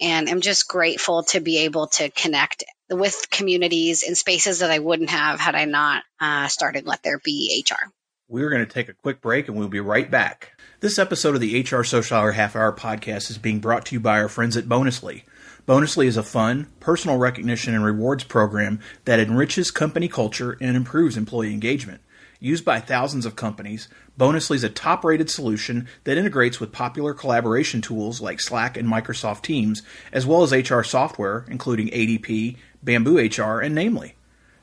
And 0.00 0.28
I'm 0.28 0.40
just 0.40 0.68
grateful 0.68 1.24
to 1.24 1.40
be 1.40 1.58
able 1.58 1.88
to 1.88 2.10
connect 2.10 2.62
with 2.92 3.31
communities 3.31 4.02
in 4.02 4.14
spaces 4.14 4.61
that 4.61 4.70
I 4.70 4.78
wouldn't 4.78 5.11
have 5.11 5.40
had 5.40 5.55
I 5.55 5.64
not 5.64 6.02
uh, 6.20 6.48
started 6.48 6.87
Let 6.87 7.02
There 7.02 7.18
Be 7.18 7.64
HR. 7.68 7.90
We're 8.28 8.50
going 8.50 8.64
to 8.64 8.72
take 8.72 8.88
a 8.88 8.94
quick 8.94 9.20
break 9.20 9.48
and 9.48 9.57
we'll 9.57 9.68
be 9.68 9.81
right 9.81 10.11
back. 10.11 10.52
This 10.81 10.98
episode 10.98 11.35
of 11.35 11.40
the 11.40 11.61
HR 11.61 11.83
Social 11.83 12.16
Hour 12.16 12.33
Half 12.33 12.57
Hour 12.57 12.72
podcast 12.72 13.31
is 13.31 13.38
being 13.38 13.61
brought 13.61 13.87
to 13.87 13.94
you 13.94 14.00
by 14.00 14.20
our 14.20 14.28
friends 14.28 14.57
at 14.57 14.64
Bonusly. 14.64 15.22
Bonusly 15.66 16.07
is 16.07 16.16
a 16.16 16.22
fun, 16.22 16.68
personal 16.81 17.18
recognition 17.18 17.74
and 17.74 17.85
rewards 17.85 18.24
program 18.24 18.81
that 19.05 19.20
enriches 19.20 19.70
company 19.70 20.09
culture 20.09 20.57
and 20.61 20.76
improves 20.76 21.16
employee 21.16 21.52
engagement. 21.52 22.00
Used 22.42 22.64
by 22.64 22.81
thousands 22.81 23.24
of 23.24 23.37
companies, 23.37 23.87
Bonusly 24.18 24.57
is 24.57 24.64
a 24.64 24.68
top 24.68 25.05
rated 25.05 25.31
solution 25.31 25.87
that 26.02 26.18
integrates 26.18 26.59
with 26.59 26.72
popular 26.72 27.14
collaboration 27.14 27.81
tools 27.81 28.20
like 28.20 28.40
Slack 28.40 28.76
and 28.76 28.88
Microsoft 28.88 29.42
Teams, 29.42 29.83
as 30.12 30.26
well 30.26 30.42
as 30.42 30.50
HR 30.50 30.83
software, 30.83 31.44
including 31.48 31.87
ADP, 31.90 32.57
Bamboo 32.83 33.18
HR, 33.18 33.61
and 33.61 33.76
Namely. 33.76 34.16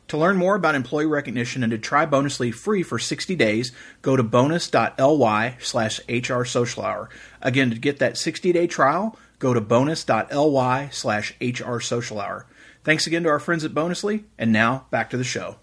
To 0.10 0.18
learn 0.18 0.36
more 0.36 0.56
about 0.56 0.76
employee 0.76 1.06
recognition 1.06 1.63
and 1.63 1.72
to 1.72 1.78
try 1.78 2.06
Bonusly 2.06 2.54
free 2.54 2.84
for 2.84 3.00
60 3.00 3.34
days, 3.38 3.72
go 4.02 4.18
to 4.18 4.24
bonus.ly 4.24 5.56
slash 5.62 6.02
HR 6.10 6.44
Social 6.44 6.84
Hour. 6.84 7.10
Again, 7.42 7.70
to 7.70 7.78
get 7.80 8.00
that 8.00 8.18
60 8.18 8.52
day 8.52 8.68
trial, 8.68 9.18
go 9.39 9.54
to 9.54 9.62
bonus.ly 9.62 10.89
slash 10.89 11.34
HR 11.39 11.80
Social 11.80 12.20
Hour. 12.20 12.46
Thanks 12.84 13.08
again 13.08 13.24
to 13.24 13.30
our 13.30 13.39
friends 13.39 13.63
at 13.63 13.72
Bonusly, 13.72 14.26
and 14.38 14.52
now 14.52 14.86
back 14.92 15.10
to 15.12 15.18
the 15.18 15.24
show. 15.24 15.56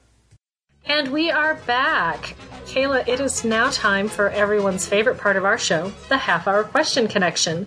And 0.89 1.13
we 1.13 1.33
are 1.33 1.55
back. 1.55 2.37
Kayla, 2.65 3.09
it 3.09 3.19
is 3.19 3.45
now 3.45 3.71
time 3.71 4.09
for 4.09 4.29
everyone's 4.31 4.87
favorite 4.87 5.19
part 5.19 5.37
of 5.37 5.45
our 5.45 5.59
show, 5.59 5.93
the 6.09 6.17
half 6.17 6.47
hour 6.47 6.63
question 6.63 7.09
connection. 7.09 7.67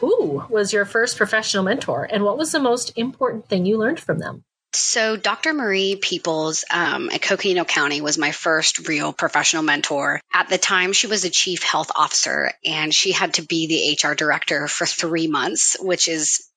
Who 0.00 0.44
was 0.50 0.72
your 0.72 0.84
first 0.84 1.16
professional 1.16 1.62
mentor, 1.62 2.04
and 2.10 2.22
what 2.22 2.36
was 2.36 2.52
the 2.52 2.60
most 2.60 2.92
important 2.96 3.48
thing 3.48 3.64
you 3.64 3.78
learned 3.78 4.00
from 4.00 4.18
them? 4.18 4.44
So, 4.72 5.16
Dr. 5.16 5.52
Marie 5.52 5.96
Peoples 5.96 6.64
um, 6.70 7.10
at 7.10 7.22
Coconino 7.22 7.64
County 7.64 8.02
was 8.02 8.18
my 8.18 8.30
first 8.30 8.86
real 8.86 9.12
professional 9.12 9.62
mentor. 9.62 10.20
At 10.32 10.48
the 10.48 10.58
time, 10.58 10.92
she 10.92 11.06
was 11.06 11.24
a 11.24 11.30
chief 11.30 11.62
health 11.62 11.90
officer 11.96 12.52
and 12.64 12.94
she 12.94 13.10
had 13.10 13.34
to 13.34 13.42
be 13.42 13.66
the 13.66 14.08
HR 14.08 14.14
director 14.14 14.68
for 14.68 14.86
three 14.86 15.26
months, 15.26 15.76
which 15.80 16.08
is 16.08 16.49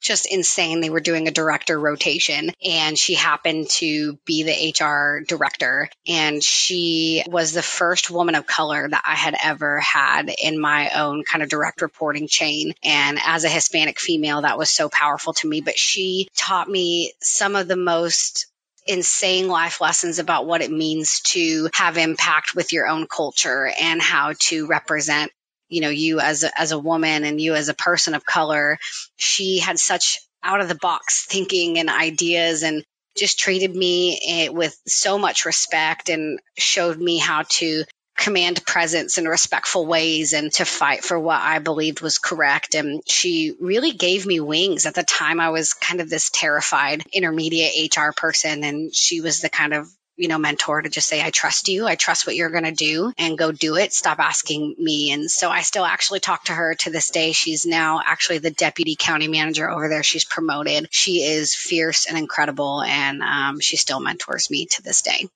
just 0.00 0.26
insane. 0.30 0.80
They 0.80 0.90
were 0.90 1.00
doing 1.00 1.28
a 1.28 1.32
director 1.32 1.78
rotation 1.78 2.52
and 2.64 2.98
she 2.98 3.14
happened 3.14 3.70
to 3.70 4.18
be 4.24 4.42
the 4.42 4.84
HR 4.84 5.24
director. 5.26 5.88
And 6.06 6.42
she 6.42 7.24
was 7.26 7.52
the 7.52 7.62
first 7.62 8.10
woman 8.10 8.34
of 8.34 8.46
color 8.46 8.88
that 8.88 9.02
I 9.06 9.14
had 9.14 9.36
ever 9.42 9.80
had 9.80 10.30
in 10.42 10.60
my 10.60 10.90
own 10.90 11.24
kind 11.24 11.42
of 11.42 11.48
direct 11.48 11.82
reporting 11.82 12.28
chain. 12.28 12.74
And 12.82 13.18
as 13.24 13.44
a 13.44 13.48
Hispanic 13.48 13.98
female, 14.00 14.42
that 14.42 14.58
was 14.58 14.70
so 14.70 14.88
powerful 14.88 15.32
to 15.34 15.48
me. 15.48 15.60
But 15.60 15.78
she 15.78 16.28
taught 16.36 16.68
me 16.68 17.12
some 17.20 17.56
of 17.56 17.68
the 17.68 17.76
most 17.76 18.46
insane 18.88 19.48
life 19.48 19.80
lessons 19.80 20.18
about 20.18 20.46
what 20.46 20.62
it 20.62 20.70
means 20.70 21.20
to 21.20 21.68
have 21.74 21.98
impact 21.98 22.54
with 22.54 22.72
your 22.72 22.88
own 22.88 23.06
culture 23.06 23.70
and 23.78 24.00
how 24.00 24.32
to 24.38 24.66
represent 24.66 25.30
you 25.68 25.80
know, 25.80 25.90
you 25.90 26.20
as 26.20 26.44
a, 26.44 26.60
as 26.60 26.72
a 26.72 26.78
woman 26.78 27.24
and 27.24 27.40
you 27.40 27.54
as 27.54 27.68
a 27.68 27.74
person 27.74 28.14
of 28.14 28.24
color. 28.24 28.78
She 29.16 29.58
had 29.58 29.78
such 29.78 30.20
out 30.42 30.60
of 30.60 30.68
the 30.68 30.74
box 30.74 31.26
thinking 31.26 31.78
and 31.78 31.90
ideas 31.90 32.62
and 32.62 32.84
just 33.16 33.38
treated 33.38 33.74
me 33.74 34.20
eh, 34.26 34.48
with 34.48 34.76
so 34.86 35.18
much 35.18 35.44
respect 35.44 36.08
and 36.08 36.38
showed 36.56 36.98
me 36.98 37.18
how 37.18 37.42
to 37.48 37.84
command 38.18 38.66
presence 38.66 39.16
in 39.16 39.28
respectful 39.28 39.86
ways 39.86 40.32
and 40.32 40.52
to 40.52 40.64
fight 40.64 41.04
for 41.04 41.18
what 41.18 41.40
I 41.40 41.60
believed 41.60 42.00
was 42.00 42.18
correct. 42.18 42.74
And 42.74 43.00
she 43.06 43.54
really 43.60 43.92
gave 43.92 44.26
me 44.26 44.40
wings. 44.40 44.86
At 44.86 44.94
the 44.94 45.04
time, 45.04 45.40
I 45.40 45.50
was 45.50 45.72
kind 45.72 46.00
of 46.00 46.10
this 46.10 46.28
terrified 46.30 47.04
intermediate 47.12 47.96
HR 47.96 48.10
person, 48.14 48.64
and 48.64 48.94
she 48.94 49.20
was 49.20 49.40
the 49.40 49.48
kind 49.48 49.72
of 49.72 49.88
you 50.18 50.28
know, 50.28 50.36
mentor 50.36 50.82
to 50.82 50.90
just 50.90 51.08
say, 51.08 51.22
I 51.22 51.30
trust 51.30 51.68
you. 51.68 51.86
I 51.86 51.94
trust 51.94 52.26
what 52.26 52.36
you're 52.36 52.50
going 52.50 52.64
to 52.64 52.72
do 52.72 53.12
and 53.16 53.38
go 53.38 53.52
do 53.52 53.76
it. 53.76 53.92
Stop 53.92 54.18
asking 54.18 54.74
me. 54.76 55.12
And 55.12 55.30
so 55.30 55.48
I 55.48 55.62
still 55.62 55.84
actually 55.84 56.20
talk 56.20 56.44
to 56.44 56.52
her 56.52 56.74
to 56.74 56.90
this 56.90 57.10
day. 57.10 57.32
She's 57.32 57.64
now 57.64 58.00
actually 58.04 58.38
the 58.38 58.50
deputy 58.50 58.96
county 58.98 59.28
manager 59.28 59.70
over 59.70 59.88
there. 59.88 60.02
She's 60.02 60.24
promoted. 60.24 60.88
She 60.90 61.22
is 61.22 61.54
fierce 61.54 62.06
and 62.06 62.18
incredible. 62.18 62.82
And 62.82 63.22
um, 63.22 63.60
she 63.60 63.76
still 63.76 64.00
mentors 64.00 64.50
me 64.50 64.66
to 64.66 64.82
this 64.82 65.02
day. 65.02 65.28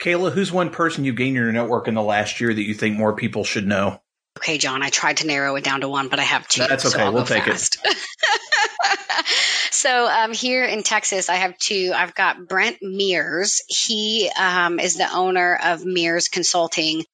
Kayla, 0.00 0.32
who's 0.32 0.50
one 0.50 0.70
person 0.70 1.04
you 1.04 1.12
gained 1.12 1.36
in 1.36 1.42
your 1.42 1.52
network 1.52 1.86
in 1.86 1.94
the 1.94 2.02
last 2.02 2.40
year 2.40 2.52
that 2.52 2.62
you 2.62 2.74
think 2.74 2.96
more 2.96 3.14
people 3.14 3.44
should 3.44 3.66
know? 3.66 4.00
Okay, 4.38 4.56
Jon, 4.56 4.82
I 4.82 4.88
tried 4.88 5.18
to 5.18 5.26
narrow 5.26 5.56
it 5.56 5.64
down 5.64 5.82
to 5.82 5.88
one, 5.88 6.08
but 6.08 6.18
I 6.18 6.24
have 6.24 6.48
two. 6.48 6.64
That's 6.66 6.86
okay. 6.86 7.04
So 7.04 7.12
we'll 7.12 7.24
take 7.24 7.44
fast. 7.44 7.78
it. 7.84 7.96
so 9.82 10.06
um, 10.06 10.32
here 10.32 10.64
in 10.64 10.84
Texas, 10.84 11.28
I 11.28 11.34
have 11.34 11.58
two. 11.58 11.90
I've 11.92 12.14
got 12.14 12.46
Brent 12.46 12.78
Meers. 12.82 13.62
He 13.66 14.30
um, 14.38 14.78
is 14.78 14.94
the 14.94 15.12
owner 15.12 15.58
of 15.60 15.80
Meers 15.80 16.30
Consulting. 16.30 17.04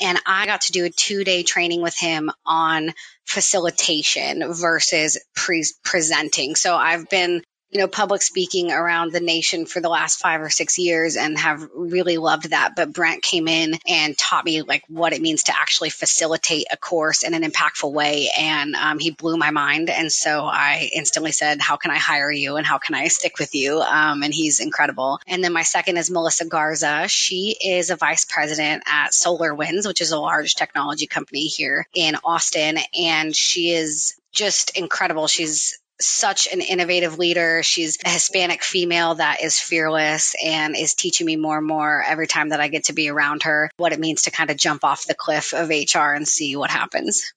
And 0.00 0.18
I 0.24 0.46
got 0.46 0.62
to 0.62 0.72
do 0.72 0.86
a 0.86 0.90
two 0.90 1.22
day 1.22 1.42
training 1.42 1.82
with 1.82 1.94
him 1.98 2.30
on 2.46 2.94
facilitation 3.26 4.54
versus 4.54 5.18
pre- 5.36 5.66
presenting. 5.84 6.54
So 6.54 6.74
I've 6.74 7.10
been 7.10 7.42
you 7.74 7.80
know, 7.80 7.88
public 7.88 8.22
speaking 8.22 8.70
around 8.70 9.10
the 9.10 9.18
nation 9.18 9.66
for 9.66 9.80
the 9.80 9.88
last 9.88 10.20
five 10.20 10.40
or 10.40 10.48
six 10.48 10.78
years 10.78 11.16
and 11.16 11.36
have 11.36 11.68
really 11.74 12.18
loved 12.18 12.50
that. 12.50 12.76
But 12.76 12.92
Brent 12.92 13.20
came 13.20 13.48
in 13.48 13.74
and 13.84 14.16
taught 14.16 14.44
me 14.44 14.62
like 14.62 14.84
what 14.86 15.12
it 15.12 15.20
means 15.20 15.44
to 15.44 15.56
actually 15.56 15.90
facilitate 15.90 16.66
a 16.70 16.76
course 16.76 17.24
in 17.24 17.34
an 17.34 17.42
impactful 17.42 17.92
way. 17.92 18.30
And 18.38 18.76
um, 18.76 19.00
he 19.00 19.10
blew 19.10 19.36
my 19.36 19.50
mind. 19.50 19.90
And 19.90 20.12
so 20.12 20.44
I 20.44 20.88
instantly 20.94 21.32
said, 21.32 21.60
how 21.60 21.76
can 21.76 21.90
I 21.90 21.98
hire 21.98 22.30
you? 22.30 22.54
And 22.56 22.64
how 22.64 22.78
can 22.78 22.94
I 22.94 23.08
stick 23.08 23.40
with 23.40 23.56
you? 23.56 23.80
Um, 23.80 24.22
and 24.22 24.32
he's 24.32 24.60
incredible. 24.60 25.18
And 25.26 25.42
then 25.42 25.52
my 25.52 25.62
second 25.62 25.96
is 25.96 26.12
Melissa 26.12 26.44
Garza. 26.44 27.08
She 27.08 27.56
is 27.60 27.90
a 27.90 27.96
vice 27.96 28.24
president 28.24 28.84
at 28.86 29.10
SolarWinds, 29.10 29.84
which 29.84 30.00
is 30.00 30.12
a 30.12 30.18
large 30.20 30.54
technology 30.54 31.08
company 31.08 31.48
here 31.48 31.88
in 31.92 32.14
Austin. 32.24 32.78
And 32.96 33.34
she 33.34 33.72
is 33.72 34.14
just 34.32 34.76
incredible. 34.76 35.26
She's 35.26 35.78
such 36.04 36.46
an 36.52 36.60
innovative 36.60 37.18
leader. 37.18 37.62
She's 37.62 37.98
a 38.04 38.10
Hispanic 38.10 38.62
female 38.62 39.16
that 39.16 39.42
is 39.42 39.58
fearless 39.58 40.34
and 40.44 40.76
is 40.76 40.94
teaching 40.94 41.26
me 41.26 41.36
more 41.36 41.58
and 41.58 41.66
more 41.66 42.02
every 42.02 42.26
time 42.26 42.50
that 42.50 42.60
I 42.60 42.68
get 42.68 42.84
to 42.84 42.92
be 42.92 43.08
around 43.08 43.44
her 43.44 43.70
what 43.76 43.92
it 43.92 44.00
means 44.00 44.22
to 44.22 44.30
kind 44.30 44.50
of 44.50 44.56
jump 44.56 44.84
off 44.84 45.06
the 45.06 45.14
cliff 45.14 45.52
of 45.52 45.68
HR 45.68 46.12
and 46.14 46.26
see 46.26 46.56
what 46.56 46.70
happens. 46.70 47.32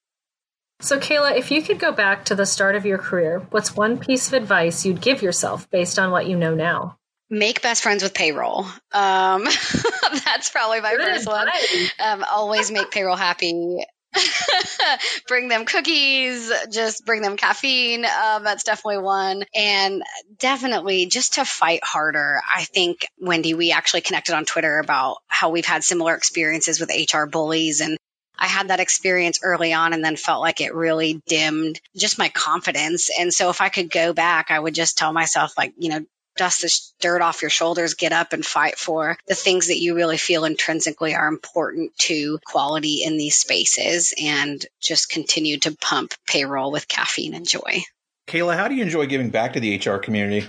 So, 0.80 1.00
Kayla, 1.00 1.36
if 1.38 1.50
you 1.50 1.64
could 1.64 1.80
go 1.80 1.92
back 1.92 2.26
to 2.26 2.36
the 2.36 2.46
start 2.46 2.76
of 2.76 2.86
your 2.86 3.00
career, 3.00 3.40
what's 3.50 3.76
one 3.76 3.98
piece 3.98 4.28
of 4.28 4.34
advice 4.34 4.86
you'd 4.86 5.02
give 5.02 5.24
yourself 5.24 5.68
based 5.72 5.98
on 5.98 6.12
what 6.12 6.28
you 6.28 6.38
know 6.38 6.54
now? 6.54 6.98
Make 7.30 7.62
best 7.62 7.82
friends 7.82 8.04
with 8.04 8.14
payroll. 8.14 8.66
Um, 8.94 9.44
that's 10.24 10.50
probably 10.52 10.80
my 10.82 10.96
Good 10.96 11.06
first 11.06 11.28
advice. 11.28 11.92
one. 12.00 12.20
Um, 12.22 12.26
always 12.30 12.72
make 12.72 12.92
payroll 12.92 13.16
happy. 13.16 13.80
bring 15.28 15.48
them 15.48 15.66
cookies, 15.66 16.52
just 16.72 17.06
bring 17.06 17.22
them 17.22 17.38
caffeine. 17.38 18.06
Um, 18.06 18.44
that's 18.44 18.64
definitely 18.64 19.00
one. 19.00 19.44
And 19.56 20.04
definitely 20.38 21.08
just 21.08 21.36
to 21.36 21.46
fight 21.46 21.84
harder. 21.84 22.42
I 22.54 22.64
think, 22.64 23.08
Wendy, 23.20 23.54
we 23.54 23.72
actually 23.72 24.02
connected 24.02 24.36
on 24.36 24.46
Twitter 24.46 24.80
about 24.80 25.18
how 25.28 25.50
we've 25.50 25.66
had 25.66 25.84
similar 25.84 26.16
experiences 26.16 26.80
with 26.80 26.92
HR 26.92 27.26
bullies 27.26 27.82
and 27.82 27.98
I 28.40 28.48
had 28.48 28.68
that 28.68 28.80
experience 28.80 29.40
early 29.42 29.74
on 29.74 29.94
and 29.94 30.04
then 30.04 30.16
felt 30.16 30.42
like 30.42 30.62
it 30.62 30.76
really 30.76 31.22
dimmed 31.28 31.82
just 31.96 32.20
my 32.20 32.30
confidence. 32.30 33.10
And 33.20 33.34
so 33.34 33.50
if 33.50 33.62
I 33.62 33.70
could 33.70 33.90
go 33.90 34.14
back, 34.14 34.52
I 34.52 34.60
would 34.60 34.76
just 34.76 34.98
tell 34.98 35.12
myself 35.12 35.58
like, 35.58 35.74
you 35.78 35.90
know, 35.90 36.06
dust 36.38 36.62
the 36.62 36.80
dirt 37.02 37.22
off 37.22 37.42
your 37.42 37.50
shoulders, 37.50 37.96
get 37.96 38.14
up 38.14 38.34
and 38.34 38.46
fight 38.46 38.78
for 38.78 39.18
the 39.28 39.36
things 39.36 39.68
that 39.68 39.80
you 39.80 39.96
really 39.96 40.18
feel 40.18 40.46
intrinsically 40.46 41.16
are 41.16 41.28
important 41.28 41.96
to 41.98 42.40
quality 42.46 43.04
in 43.04 43.18
these 43.18 43.38
spaces 43.38 44.14
and 44.22 44.66
just 44.82 45.10
continue 45.10 45.58
to 45.60 45.76
pump 45.76 46.14
payroll 46.26 46.72
with 46.72 46.88
caffeine 46.88 47.34
and 47.34 47.48
joy. 47.48 47.84
Kayla, 48.28 48.56
how 48.56 48.68
do 48.68 48.76
you 48.76 48.84
enjoy 48.84 49.06
giving 49.06 49.30
back 49.30 49.54
to 49.54 49.60
the 49.60 49.78
HR 49.78 49.98
community? 49.98 50.48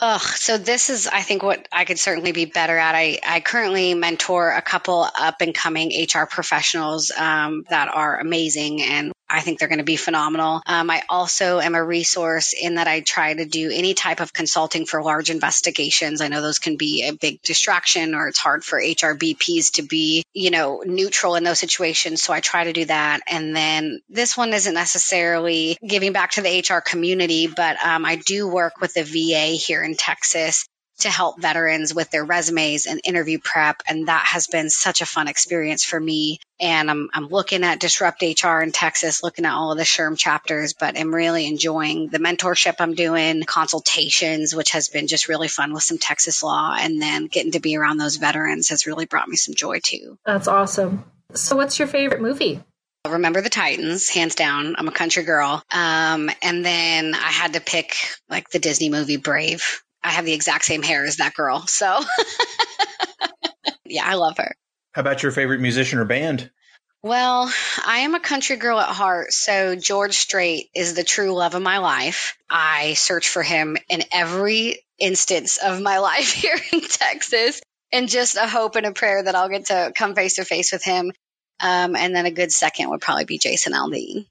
Ugh, 0.00 0.20
so 0.20 0.58
this 0.58 0.90
is, 0.90 1.08
I 1.08 1.22
think, 1.22 1.42
what 1.42 1.66
I 1.72 1.84
could 1.84 1.98
certainly 1.98 2.30
be 2.30 2.44
better 2.44 2.76
at. 2.76 2.94
I, 2.94 3.18
I 3.26 3.40
currently 3.40 3.94
mentor 3.94 4.52
a 4.52 4.62
couple 4.62 5.02
up 5.02 5.40
and 5.40 5.52
coming 5.52 5.90
HR 5.90 6.24
professionals 6.24 7.10
um, 7.10 7.64
that 7.68 7.88
are 7.92 8.20
amazing 8.20 8.82
and 8.82 9.12
I 9.30 9.40
think 9.40 9.58
they're 9.58 9.68
going 9.68 9.78
to 9.78 9.84
be 9.84 9.96
phenomenal. 9.96 10.62
Um, 10.66 10.90
I 10.90 11.02
also 11.08 11.60
am 11.60 11.74
a 11.74 11.84
resource 11.84 12.54
in 12.58 12.76
that 12.76 12.88
I 12.88 13.00
try 13.00 13.34
to 13.34 13.44
do 13.44 13.70
any 13.70 13.94
type 13.94 14.20
of 14.20 14.32
consulting 14.32 14.86
for 14.86 15.02
large 15.02 15.30
investigations. 15.30 16.20
I 16.20 16.28
know 16.28 16.40
those 16.40 16.58
can 16.58 16.76
be 16.76 17.06
a 17.06 17.12
big 17.12 17.42
distraction 17.42 18.14
or 18.14 18.28
it's 18.28 18.38
hard 18.38 18.64
for 18.64 18.80
HRBPs 18.80 19.74
to 19.74 19.82
be, 19.82 20.24
you 20.32 20.50
know, 20.50 20.82
neutral 20.84 21.34
in 21.34 21.44
those 21.44 21.58
situations. 21.58 22.22
So 22.22 22.32
I 22.32 22.40
try 22.40 22.64
to 22.64 22.72
do 22.72 22.86
that. 22.86 23.20
And 23.28 23.54
then 23.54 24.00
this 24.08 24.36
one 24.36 24.52
isn't 24.52 24.74
necessarily 24.74 25.76
giving 25.86 26.12
back 26.12 26.32
to 26.32 26.42
the 26.42 26.64
HR 26.66 26.80
community, 26.80 27.48
but 27.48 27.76
um, 27.84 28.04
I 28.04 28.16
do 28.16 28.48
work 28.48 28.80
with 28.80 28.94
the 28.94 29.02
VA 29.02 29.56
here 29.56 29.82
in 29.82 29.94
Texas 29.96 30.66
to 30.98 31.10
help 31.10 31.40
veterans 31.40 31.94
with 31.94 32.10
their 32.10 32.24
resumes 32.24 32.86
and 32.86 33.00
interview 33.04 33.38
prep. 33.38 33.82
And 33.86 34.08
that 34.08 34.24
has 34.26 34.46
been 34.46 34.70
such 34.70 35.00
a 35.00 35.06
fun 35.06 35.28
experience 35.28 35.84
for 35.84 35.98
me. 35.98 36.40
And 36.60 36.90
I'm, 36.90 37.08
I'm 37.14 37.28
looking 37.28 37.62
at 37.62 37.78
Disrupt 37.78 38.22
HR 38.22 38.60
in 38.60 38.72
Texas, 38.72 39.22
looking 39.22 39.44
at 39.44 39.52
all 39.52 39.70
of 39.70 39.78
the 39.78 39.84
SHRM 39.84 40.18
chapters, 40.18 40.74
but 40.74 40.98
I'm 40.98 41.14
really 41.14 41.46
enjoying 41.46 42.08
the 42.08 42.18
mentorship 42.18 42.76
I'm 42.80 42.94
doing, 42.94 43.44
consultations, 43.44 44.54
which 44.54 44.70
has 44.72 44.88
been 44.88 45.06
just 45.06 45.28
really 45.28 45.48
fun 45.48 45.72
with 45.72 45.84
some 45.84 45.98
Texas 45.98 46.42
law. 46.42 46.76
And 46.78 47.00
then 47.00 47.26
getting 47.26 47.52
to 47.52 47.60
be 47.60 47.76
around 47.76 47.98
those 47.98 48.16
veterans 48.16 48.70
has 48.70 48.86
really 48.86 49.06
brought 49.06 49.28
me 49.28 49.36
some 49.36 49.54
joy 49.54 49.78
too. 49.80 50.18
That's 50.26 50.48
awesome. 50.48 51.04
So, 51.34 51.56
what's 51.56 51.78
your 51.78 51.88
favorite 51.88 52.22
movie? 52.22 52.60
Remember 53.06 53.40
the 53.40 53.50
Titans, 53.50 54.08
hands 54.08 54.34
down. 54.34 54.74
I'm 54.76 54.88
a 54.88 54.92
country 54.92 55.22
girl. 55.22 55.62
Um, 55.70 56.30
and 56.42 56.64
then 56.64 57.14
I 57.14 57.30
had 57.30 57.52
to 57.54 57.60
pick 57.60 57.94
like 58.28 58.50
the 58.50 58.58
Disney 58.58 58.90
movie 58.90 59.16
Brave. 59.16 59.82
I 60.08 60.12
have 60.12 60.24
the 60.24 60.32
exact 60.32 60.64
same 60.64 60.82
hair 60.82 61.04
as 61.04 61.16
that 61.16 61.34
girl. 61.34 61.66
So 61.66 62.00
yeah, 63.84 64.04
I 64.06 64.14
love 64.14 64.38
her. 64.38 64.54
How 64.92 65.00
about 65.00 65.22
your 65.22 65.32
favorite 65.32 65.60
musician 65.60 65.98
or 65.98 66.06
band? 66.06 66.50
Well, 67.02 67.52
I 67.86 67.98
am 67.98 68.14
a 68.14 68.20
country 68.20 68.56
girl 68.56 68.80
at 68.80 68.88
heart, 68.88 69.32
so 69.32 69.76
George 69.76 70.14
Strait 70.16 70.70
is 70.74 70.94
the 70.94 71.04
true 71.04 71.32
love 71.32 71.54
of 71.54 71.62
my 71.62 71.78
life. 71.78 72.38
I 72.50 72.94
search 72.94 73.28
for 73.28 73.42
him 73.42 73.76
in 73.90 74.02
every 74.10 74.78
instance 74.98 75.58
of 75.58 75.80
my 75.80 75.98
life 76.10 76.32
here 76.32 76.56
in 76.72 76.80
Texas, 76.80 77.60
and 77.92 78.08
just 78.08 78.36
a 78.36 78.48
hope 78.48 78.76
and 78.76 78.86
a 78.86 78.92
prayer 78.92 79.22
that 79.22 79.34
I'll 79.34 79.50
get 79.50 79.66
to 79.66 79.92
come 79.94 80.14
face 80.14 80.36
to 80.36 80.44
face 80.44 80.72
with 80.72 80.82
him. 80.82 81.12
Um, 81.60 81.94
and 81.96 82.16
then 82.16 82.24
a 82.24 82.30
good 82.30 82.50
second 82.50 82.88
would 82.90 83.02
probably 83.02 83.26
be 83.26 83.38
Jason 83.38 83.74
Aldean. 83.74 84.26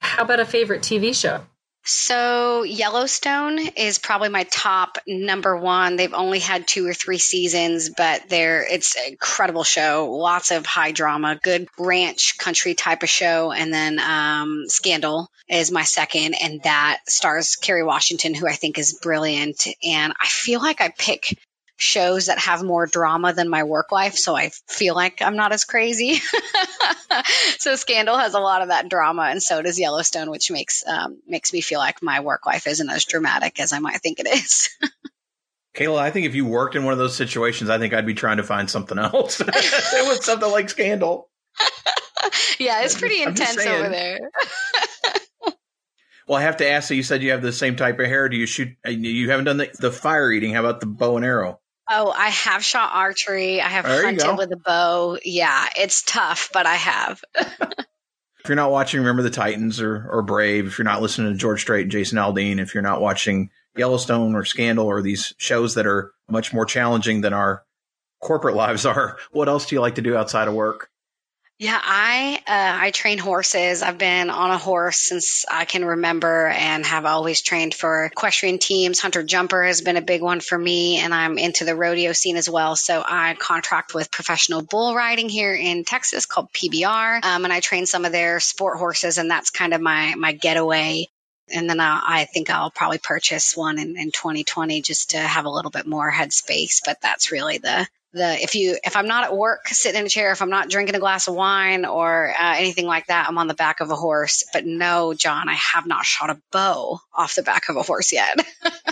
How 0.00 0.22
about 0.22 0.40
a 0.40 0.46
favorite 0.46 0.82
TV 0.82 1.14
show? 1.14 1.42
So 1.88 2.64
Yellowstone 2.64 3.60
is 3.76 3.98
probably 3.98 4.28
my 4.28 4.42
top 4.42 4.98
number 5.06 5.56
one. 5.56 5.94
They've 5.94 6.12
only 6.12 6.40
had 6.40 6.66
two 6.66 6.84
or 6.84 6.92
three 6.92 7.18
seasons, 7.18 7.90
but 7.96 8.28
they're 8.28 8.66
it's 8.68 8.96
an 8.96 9.12
incredible 9.12 9.62
show. 9.62 10.10
Lots 10.10 10.50
of 10.50 10.66
high 10.66 10.90
drama, 10.90 11.38
good 11.40 11.68
ranch 11.78 12.38
country 12.38 12.74
type 12.74 13.04
of 13.04 13.08
show. 13.08 13.52
And 13.52 13.72
then 13.72 14.00
um, 14.00 14.64
Scandal 14.66 15.30
is 15.48 15.70
my 15.70 15.84
second, 15.84 16.34
and 16.42 16.60
that 16.64 17.02
stars 17.08 17.54
Kerry 17.54 17.84
Washington, 17.84 18.34
who 18.34 18.48
I 18.48 18.54
think 18.54 18.78
is 18.78 18.98
brilliant. 19.00 19.68
And 19.84 20.12
I 20.20 20.26
feel 20.26 20.60
like 20.60 20.80
I 20.80 20.88
pick 20.88 21.38
shows 21.76 22.26
that 22.26 22.38
have 22.38 22.62
more 22.62 22.86
drama 22.86 23.32
than 23.32 23.48
my 23.48 23.62
work 23.62 23.92
life. 23.92 24.16
So 24.16 24.34
I 24.34 24.50
feel 24.66 24.94
like 24.94 25.20
I'm 25.20 25.36
not 25.36 25.52
as 25.52 25.64
crazy. 25.64 26.14
so 27.58 27.76
Scandal 27.76 28.16
has 28.16 28.34
a 28.34 28.40
lot 28.40 28.62
of 28.62 28.68
that 28.68 28.88
drama 28.88 29.22
and 29.22 29.42
so 29.42 29.60
does 29.60 29.78
Yellowstone, 29.78 30.30
which 30.30 30.50
makes, 30.50 30.86
um, 30.86 31.18
makes 31.26 31.52
me 31.52 31.60
feel 31.60 31.78
like 31.78 32.02
my 32.02 32.20
work 32.20 32.46
life 32.46 32.66
isn't 32.66 32.90
as 32.90 33.04
dramatic 33.04 33.60
as 33.60 33.72
I 33.72 33.78
might 33.78 34.00
think 34.00 34.20
it 34.20 34.26
is. 34.26 34.70
Kayla, 35.76 35.98
I 35.98 36.10
think 36.10 36.24
if 36.26 36.34
you 36.34 36.46
worked 36.46 36.74
in 36.74 36.84
one 36.84 36.92
of 36.92 36.98
those 36.98 37.14
situations, 37.14 37.68
I 37.68 37.78
think 37.78 37.92
I'd 37.92 38.06
be 38.06 38.14
trying 38.14 38.38
to 38.38 38.42
find 38.42 38.70
something 38.70 38.98
else. 38.98 39.40
it 39.46 40.08
was 40.08 40.24
something 40.24 40.50
like 40.50 40.70
Scandal. 40.70 41.28
yeah, 42.58 42.82
it's 42.82 42.98
pretty 42.98 43.22
intense 43.22 43.58
over 43.58 43.90
there. 43.90 44.20
well, 46.26 46.38
I 46.38 46.42
have 46.42 46.56
to 46.58 46.68
ask. 46.68 46.88
So 46.88 46.94
you 46.94 47.02
said 47.02 47.22
you 47.22 47.32
have 47.32 47.42
the 47.42 47.52
same 47.52 47.76
type 47.76 48.00
of 48.00 48.06
hair. 48.06 48.30
Do 48.30 48.38
you 48.38 48.46
shoot? 48.46 48.70
Uh, 48.86 48.90
you 48.90 49.28
haven't 49.28 49.44
done 49.44 49.58
the, 49.58 49.68
the 49.78 49.92
fire 49.92 50.32
eating. 50.32 50.54
How 50.54 50.60
about 50.60 50.80
the 50.80 50.86
bow 50.86 51.18
and 51.18 51.26
arrow? 51.26 51.60
Oh, 51.88 52.10
I 52.10 52.28
have 52.30 52.64
shot 52.64 52.90
archery. 52.92 53.60
I 53.60 53.68
have 53.68 53.84
there 53.84 54.04
hunted 54.04 54.36
with 54.36 54.52
a 54.52 54.56
bow. 54.56 55.18
Yeah, 55.24 55.68
it's 55.76 56.02
tough, 56.02 56.50
but 56.52 56.66
I 56.66 56.74
have. 56.74 57.22
if 57.34 58.48
you're 58.48 58.56
not 58.56 58.72
watching, 58.72 59.00
remember 59.00 59.22
the 59.22 59.30
Titans 59.30 59.80
or, 59.80 60.06
or 60.10 60.22
Brave. 60.22 60.66
If 60.66 60.78
you're 60.78 60.84
not 60.84 61.00
listening 61.00 61.32
to 61.32 61.38
George 61.38 61.60
Strait 61.60 61.82
and 61.82 61.92
Jason 61.92 62.18
Aldean, 62.18 62.58
if 62.58 62.74
you're 62.74 62.82
not 62.82 63.00
watching 63.00 63.50
Yellowstone 63.76 64.34
or 64.34 64.44
Scandal 64.44 64.86
or 64.86 65.00
these 65.00 65.34
shows 65.38 65.74
that 65.74 65.86
are 65.86 66.12
much 66.28 66.52
more 66.52 66.64
challenging 66.64 67.20
than 67.20 67.32
our 67.32 67.64
corporate 68.20 68.56
lives 68.56 68.84
are, 68.84 69.18
what 69.30 69.48
else 69.48 69.66
do 69.66 69.76
you 69.76 69.80
like 69.80 69.94
to 69.96 70.02
do 70.02 70.16
outside 70.16 70.48
of 70.48 70.54
work? 70.54 70.90
Yeah, 71.58 71.80
I 71.82 72.38
uh, 72.46 72.84
I 72.84 72.90
train 72.90 73.16
horses. 73.16 73.80
I've 73.80 73.96
been 73.96 74.28
on 74.28 74.50
a 74.50 74.58
horse 74.58 74.98
since 74.98 75.46
I 75.50 75.64
can 75.64 75.86
remember, 75.86 76.48
and 76.48 76.84
have 76.84 77.06
always 77.06 77.40
trained 77.40 77.72
for 77.72 78.04
equestrian 78.04 78.58
teams. 78.58 79.00
Hunter 79.00 79.22
jumper 79.22 79.64
has 79.64 79.80
been 79.80 79.96
a 79.96 80.02
big 80.02 80.20
one 80.20 80.40
for 80.40 80.58
me, 80.58 80.98
and 80.98 81.14
I'm 81.14 81.38
into 81.38 81.64
the 81.64 81.74
rodeo 81.74 82.12
scene 82.12 82.36
as 82.36 82.50
well. 82.50 82.76
So 82.76 83.02
I 83.02 83.34
contract 83.38 83.94
with 83.94 84.10
professional 84.10 84.60
bull 84.60 84.94
riding 84.94 85.30
here 85.30 85.54
in 85.54 85.84
Texas 85.84 86.26
called 86.26 86.52
PBR, 86.52 87.24
um, 87.24 87.44
and 87.44 87.52
I 87.52 87.60
train 87.60 87.86
some 87.86 88.04
of 88.04 88.12
their 88.12 88.38
sport 88.38 88.76
horses, 88.76 89.16
and 89.16 89.30
that's 89.30 89.48
kind 89.48 89.72
of 89.72 89.80
my 89.80 90.14
my 90.14 90.32
getaway 90.32 91.06
and 91.48 91.70
then 91.70 91.78
I'll, 91.78 92.02
i 92.04 92.24
think 92.24 92.50
I'll 92.50 92.70
probably 92.72 92.98
purchase 92.98 93.56
one 93.56 93.78
in, 93.78 93.96
in 93.96 94.10
2020 94.10 94.82
just 94.82 95.10
to 95.10 95.18
have 95.18 95.44
a 95.44 95.50
little 95.50 95.70
bit 95.70 95.86
more 95.86 96.10
headspace. 96.10 96.82
But 96.84 97.00
that's 97.00 97.32
really 97.32 97.58
the 97.58 97.86
the 98.16 98.42
if 98.42 98.54
you 98.54 98.78
if 98.82 98.96
I'm 98.96 99.06
not 99.06 99.24
at 99.24 99.36
work 99.36 99.68
sitting 99.68 100.00
in 100.00 100.06
a 100.06 100.08
chair, 100.08 100.32
if 100.32 100.42
I'm 100.42 100.50
not 100.50 100.68
drinking 100.68 100.96
a 100.96 100.98
glass 100.98 101.28
of 101.28 101.34
wine 101.34 101.84
or 101.84 102.28
uh, 102.28 102.54
anything 102.56 102.86
like 102.86 103.06
that, 103.06 103.28
I'm 103.28 103.38
on 103.38 103.46
the 103.46 103.54
back 103.54 103.80
of 103.80 103.90
a 103.90 103.96
horse. 103.96 104.44
But 104.52 104.66
no, 104.66 105.14
Jon, 105.14 105.48
I 105.48 105.54
have 105.54 105.86
not 105.86 106.04
shot 106.04 106.30
a 106.30 106.40
bow 106.50 107.00
off 107.14 107.34
the 107.34 107.42
back 107.42 107.68
of 107.68 107.76
a 107.76 107.82
horse 107.82 108.12
yet. 108.12 108.38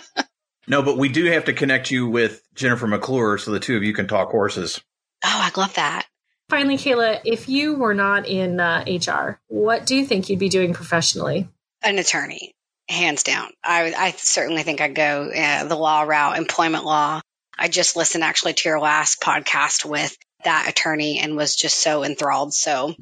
no, 0.68 0.82
but 0.82 0.98
we 0.98 1.08
do 1.08 1.24
have 1.26 1.46
to 1.46 1.52
connect 1.52 1.90
you 1.90 2.08
with 2.08 2.42
Jennifer 2.54 2.87
McClure 2.87 3.38
so 3.38 3.50
the 3.50 3.60
two 3.60 3.76
of 3.76 3.82
you 3.82 3.94
can 3.94 4.06
talk 4.06 4.30
horses. 4.30 4.80
Oh, 5.24 5.50
I 5.54 5.58
love 5.58 5.74
that. 5.74 6.06
Finally, 6.50 6.76
Kayla, 6.76 7.20
if 7.24 7.48
you 7.48 7.74
were 7.74 7.94
not 7.94 8.28
in 8.28 8.60
uh, 8.60 8.84
HR, 8.87 9.40
what 9.48 9.87
do 9.87 9.96
you 9.96 10.04
think 10.04 10.28
you'd 10.28 10.38
be 10.38 10.50
doing 10.50 10.74
professionally? 10.74 11.48
An 11.82 11.98
attorney, 11.98 12.54
hands 12.88 13.22
down. 13.22 13.50
I, 13.64 13.94
I 13.96 14.10
certainly 14.12 14.62
think 14.62 14.82
I'd 14.82 14.94
go 14.94 15.30
uh, 15.34 15.64
the 15.64 15.74
law 15.74 16.02
route, 16.02 16.37
employment 16.37 16.84
law. 16.84 17.22
I 17.59 17.69
just 17.69 17.97
listened 17.97 18.25
actually 18.25 18.55
to 18.55 18.69
your 18.69 18.81
last 18.81 19.21
podcast 19.21 19.85
with 19.85 20.17
that 20.45 20.67
attorney 20.69 21.19
and 21.21 21.37
was 21.37 21.57
just 21.57 21.79
so 21.79 22.05
enthralled. 22.05 22.55
So 22.55 22.95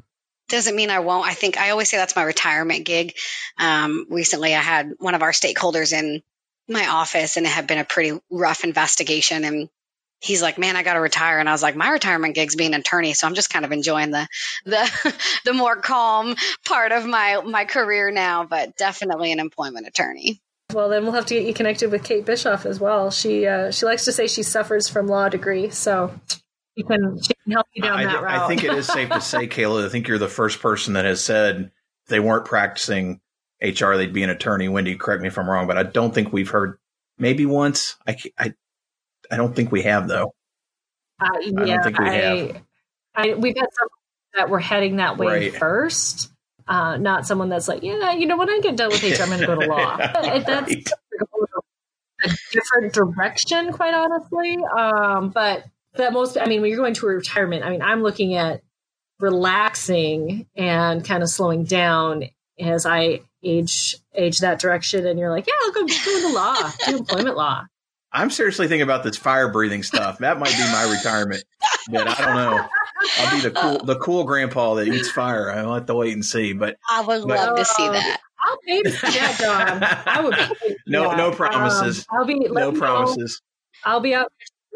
doesn't 0.49 0.75
mean 0.75 0.89
I 0.89 0.99
won't. 0.99 1.27
I 1.27 1.33
think 1.33 1.57
I 1.57 1.69
always 1.69 1.89
say 1.89 1.97
that's 1.97 2.15
my 2.15 2.23
retirement 2.23 2.85
gig. 2.85 3.15
Um, 3.57 4.05
recently, 4.09 4.53
I 4.53 4.61
had 4.61 4.91
one 4.99 5.15
of 5.15 5.21
our 5.21 5.31
stakeholders 5.31 5.93
in 5.93 6.21
my 6.67 6.87
office, 6.87 7.37
and 7.37 7.45
it 7.45 7.51
had 7.51 7.67
been 7.67 7.79
a 7.79 7.85
pretty 7.85 8.19
rough 8.29 8.63
investigation. 8.63 9.43
And 9.45 9.69
he's 10.19 10.41
like, 10.41 10.57
"Man, 10.57 10.75
I 10.75 10.83
got 10.83 10.93
to 10.93 10.99
retire." 10.99 11.39
And 11.39 11.49
I 11.49 11.53
was 11.53 11.63
like, 11.63 11.75
"My 11.75 11.89
retirement 11.89 12.35
gig's 12.35 12.55
being 12.55 12.73
an 12.73 12.81
attorney, 12.81 13.13
so 13.13 13.27
I'm 13.27 13.35
just 13.35 13.49
kind 13.49 13.65
of 13.65 13.71
enjoying 13.71 14.11
the 14.11 14.27
the 14.65 15.13
the 15.45 15.53
more 15.53 15.77
calm 15.77 16.35
part 16.65 16.91
of 16.91 17.05
my 17.05 17.41
my 17.41 17.65
career 17.65 18.11
now, 18.11 18.45
but 18.45 18.75
definitely 18.77 19.31
an 19.31 19.39
employment 19.39 19.87
attorney." 19.87 20.41
Well, 20.73 20.89
then 20.89 21.03
we'll 21.03 21.13
have 21.13 21.25
to 21.27 21.35
get 21.35 21.45
you 21.45 21.53
connected 21.53 21.91
with 21.91 22.03
Kate 22.03 22.25
Bischoff 22.25 22.65
as 22.65 22.79
well. 22.79 23.11
She 23.11 23.45
uh, 23.45 23.71
she 23.71 23.85
likes 23.85 24.05
to 24.05 24.11
say 24.11 24.27
she 24.27 24.43
suffers 24.43 24.89
from 24.89 25.07
law 25.07 25.29
degree, 25.29 25.69
so 25.69 26.19
she 26.77 26.83
can 26.83 27.19
she 27.21 27.33
can 27.43 27.51
help 27.51 27.67
you 27.73 27.83
down 27.83 27.99
I, 27.99 28.05
that 28.05 28.23
route. 28.23 28.41
I 28.41 28.47
think 28.47 28.63
it 28.63 28.73
is 28.73 28.87
safe 28.87 29.09
to 29.09 29.21
say, 29.21 29.47
Kayla. 29.47 29.85
I 29.85 29.89
think 29.89 30.07
you're 30.07 30.17
the 30.17 30.27
first 30.27 30.61
person 30.61 30.93
that 30.93 31.05
has 31.05 31.23
said 31.23 31.71
they 32.07 32.19
weren't 32.19 32.45
practicing 32.45 33.21
HR; 33.61 33.95
they'd 33.95 34.13
be 34.13 34.23
an 34.23 34.29
attorney. 34.29 34.67
Wendy, 34.67 34.95
correct 34.95 35.21
me 35.21 35.27
if 35.27 35.37
I'm 35.37 35.49
wrong, 35.49 35.67
but 35.67 35.77
I 35.77 35.83
don't 35.83 36.13
think 36.13 36.33
we've 36.33 36.49
heard. 36.49 36.77
Maybe 37.19 37.45
once. 37.45 37.95
I 38.07 38.17
I, 38.37 38.53
I 39.29 39.37
don't 39.37 39.55
think 39.55 39.71
we 39.71 39.83
have 39.83 40.07
though. 40.07 40.33
Uh, 41.19 41.27
yeah, 41.41 41.61
I 41.61 41.65
don't 41.65 41.83
think 41.83 41.99
we 41.99 42.05
I, 42.07 42.13
have. 42.13 42.61
I, 43.15 43.33
we've 43.35 43.55
had 43.55 43.67
some 43.71 43.87
that 44.33 44.49
were 44.49 44.59
heading 44.59 44.95
that 44.95 45.17
way 45.17 45.27
right. 45.27 45.55
first 45.55 46.32
uh, 46.67 46.97
not 46.97 47.25
someone 47.27 47.49
that's 47.49 47.67
like, 47.67 47.83
yeah, 47.83 48.13
you 48.13 48.25
know, 48.25 48.37
when 48.37 48.49
I 48.49 48.59
get 48.61 48.75
done 48.75 48.89
with 48.89 49.03
HR, 49.03 49.23
I'm 49.23 49.29
going 49.29 49.41
to 49.41 49.47
go 49.47 49.55
to 49.55 49.67
law. 49.67 49.95
right. 49.97 50.45
That's 50.45 50.71
a 52.25 52.29
different 52.51 52.93
direction, 52.93 53.73
quite 53.73 53.93
honestly. 53.93 54.57
Um, 54.77 55.29
but 55.29 55.65
that 55.95 56.13
most, 56.13 56.37
I 56.37 56.45
mean, 56.45 56.61
when 56.61 56.69
you're 56.69 56.79
going 56.79 56.93
to 56.95 57.07
a 57.07 57.09
retirement, 57.09 57.63
I 57.63 57.69
mean, 57.69 57.81
I'm 57.81 58.01
looking 58.01 58.35
at 58.35 58.61
relaxing 59.19 60.47
and 60.55 61.03
kind 61.03 61.23
of 61.23 61.29
slowing 61.29 61.63
down 61.63 62.25
as 62.59 62.85
I 62.85 63.21
age 63.43 63.95
age 64.13 64.39
that 64.39 64.59
direction. 64.59 65.05
And 65.05 65.19
you're 65.19 65.31
like, 65.31 65.47
yeah, 65.47 65.53
I'll 65.63 65.71
go 65.71 65.85
do 65.85 66.21
the 66.21 66.33
law, 66.33 66.71
do 66.87 66.97
employment 66.97 67.37
law. 67.37 67.63
I'm 68.11 68.29
seriously 68.29 68.67
thinking 68.67 68.83
about 68.83 69.03
this 69.03 69.17
fire 69.17 69.49
breathing 69.49 69.81
stuff. 69.81 70.19
That 70.19 70.37
might 70.37 70.51
be 70.51 70.63
my 70.71 70.95
retirement, 70.95 71.43
but 71.89 72.07
I 72.07 72.25
don't 72.25 72.35
know. 72.35 72.67
I'll 73.19 73.35
be 73.35 73.41
the 73.41 73.51
cool 73.51 73.77
the 73.85 73.95
cool 73.97 74.23
grandpa 74.23 74.75
that 74.75 74.87
eats 74.87 75.11
fire. 75.11 75.51
I'll 75.51 75.75
have 75.75 75.85
to 75.87 75.95
wait 75.95 76.13
and 76.13 76.25
see. 76.25 76.53
But 76.53 76.77
I 76.89 77.01
would 77.01 77.27
but, 77.27 77.37
love 77.37 77.57
to 77.57 77.65
see 77.65 77.87
that. 77.87 78.19
I'll 78.43 78.57
pay 78.67 78.81
to 78.81 78.89
that, 78.91 79.37
Jon. 79.39 79.83
I 80.05 80.21
would. 80.21 80.77
no, 80.87 81.09
that. 81.09 81.17
no 81.17 81.31
promises. 81.31 82.05
Um, 82.09 82.19
I'll 82.19 82.25
be 82.25 82.39
no 82.39 82.71
promises. 82.71 83.41
Know. 83.85 83.91
I'll 83.91 83.99
be 83.99 84.13
out 84.13 84.31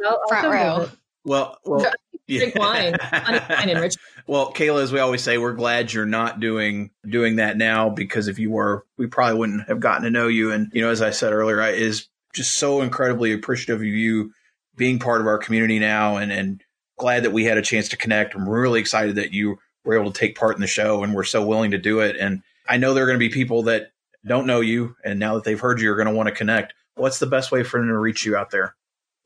I'll, 0.06 0.22
front 0.28 0.48
I'll 0.48 0.52
row. 0.52 0.90
Well, 1.26 1.58
well, 1.66 1.92
drink 2.28 2.56
yeah. 2.56 2.60
wine, 2.60 2.96
wine 3.76 3.92
Well, 4.28 4.54
Kayla, 4.54 4.84
as 4.84 4.94
we 4.94 5.00
always 5.00 5.22
say, 5.22 5.38
we're 5.38 5.54
glad 5.54 5.92
you're 5.92 6.06
not 6.06 6.40
doing 6.40 6.92
doing 7.08 7.38
that 7.38 7.58
now 7.58 7.90
because 7.90 8.28
if 8.28 8.40
you 8.40 8.52
were, 8.52 8.86
we 8.98 9.08
probably 9.08 9.38
wouldn't 9.38 9.68
have 9.68 9.80
gotten 9.80 10.04
to 10.04 10.10
know 10.10 10.28
you. 10.28 10.52
And 10.52 10.72
you 10.74 10.82
know, 10.82 10.90
as 10.90 11.02
I 11.02 11.12
said 11.12 11.34
earlier, 11.34 11.62
I 11.62 11.70
is 11.70 12.08
just 12.34 12.56
so 12.56 12.82
incredibly 12.82 13.34
appreciative 13.34 13.82
of 13.82 13.86
you 13.86 14.32
being 14.76 15.00
part 15.00 15.22
of 15.22 15.28
our 15.28 15.38
community 15.38 15.80
now 15.80 16.18
and 16.18 16.32
and 16.32 16.64
glad 16.98 17.24
that 17.24 17.32
we 17.32 17.46
had 17.46 17.58
a 17.58 17.62
chance 17.62 17.90
to 17.90 17.98
connect. 17.98 18.36
I'm 18.36 18.48
really 18.48 18.80
excited 18.80 19.16
that 19.16 19.32
you 19.32 19.60
were 19.86 19.98
able 19.98 20.12
to 20.12 20.20
take 20.20 20.38
part 20.38 20.56
in 20.56 20.62
the 20.62 20.68
show 20.68 21.04
and 21.04 21.14
we're 21.14 21.24
so 21.24 21.46
willing 21.46 21.72
to 21.72 21.78
do 21.78 22.00
it. 22.00 22.18
And 22.18 22.42
I 22.68 22.78
know 22.78 22.94
there 22.94 23.04
are 23.04 23.08
going 23.08 23.20
to 23.20 23.26
be 23.26 23.30
people 23.30 23.64
that 23.64 23.92
don't 24.26 24.48
know 24.48 24.60
you 24.60 24.96
and 25.04 25.20
now 25.20 25.36
that 25.36 25.44
they've 25.44 25.60
heard 25.60 25.80
you 25.80 25.92
are 25.92 25.96
going 25.96 26.08
to 26.08 26.14
want 26.14 26.30
to 26.30 26.36
connect. 26.36 26.74
What's 26.96 27.20
the 27.20 27.28
best 27.28 27.52
way 27.52 27.64
for 27.64 27.80
them 27.80 27.88
to 27.88 27.98
reach 27.98 28.26
you 28.26 28.36
out 28.36 28.52
there? 28.52 28.76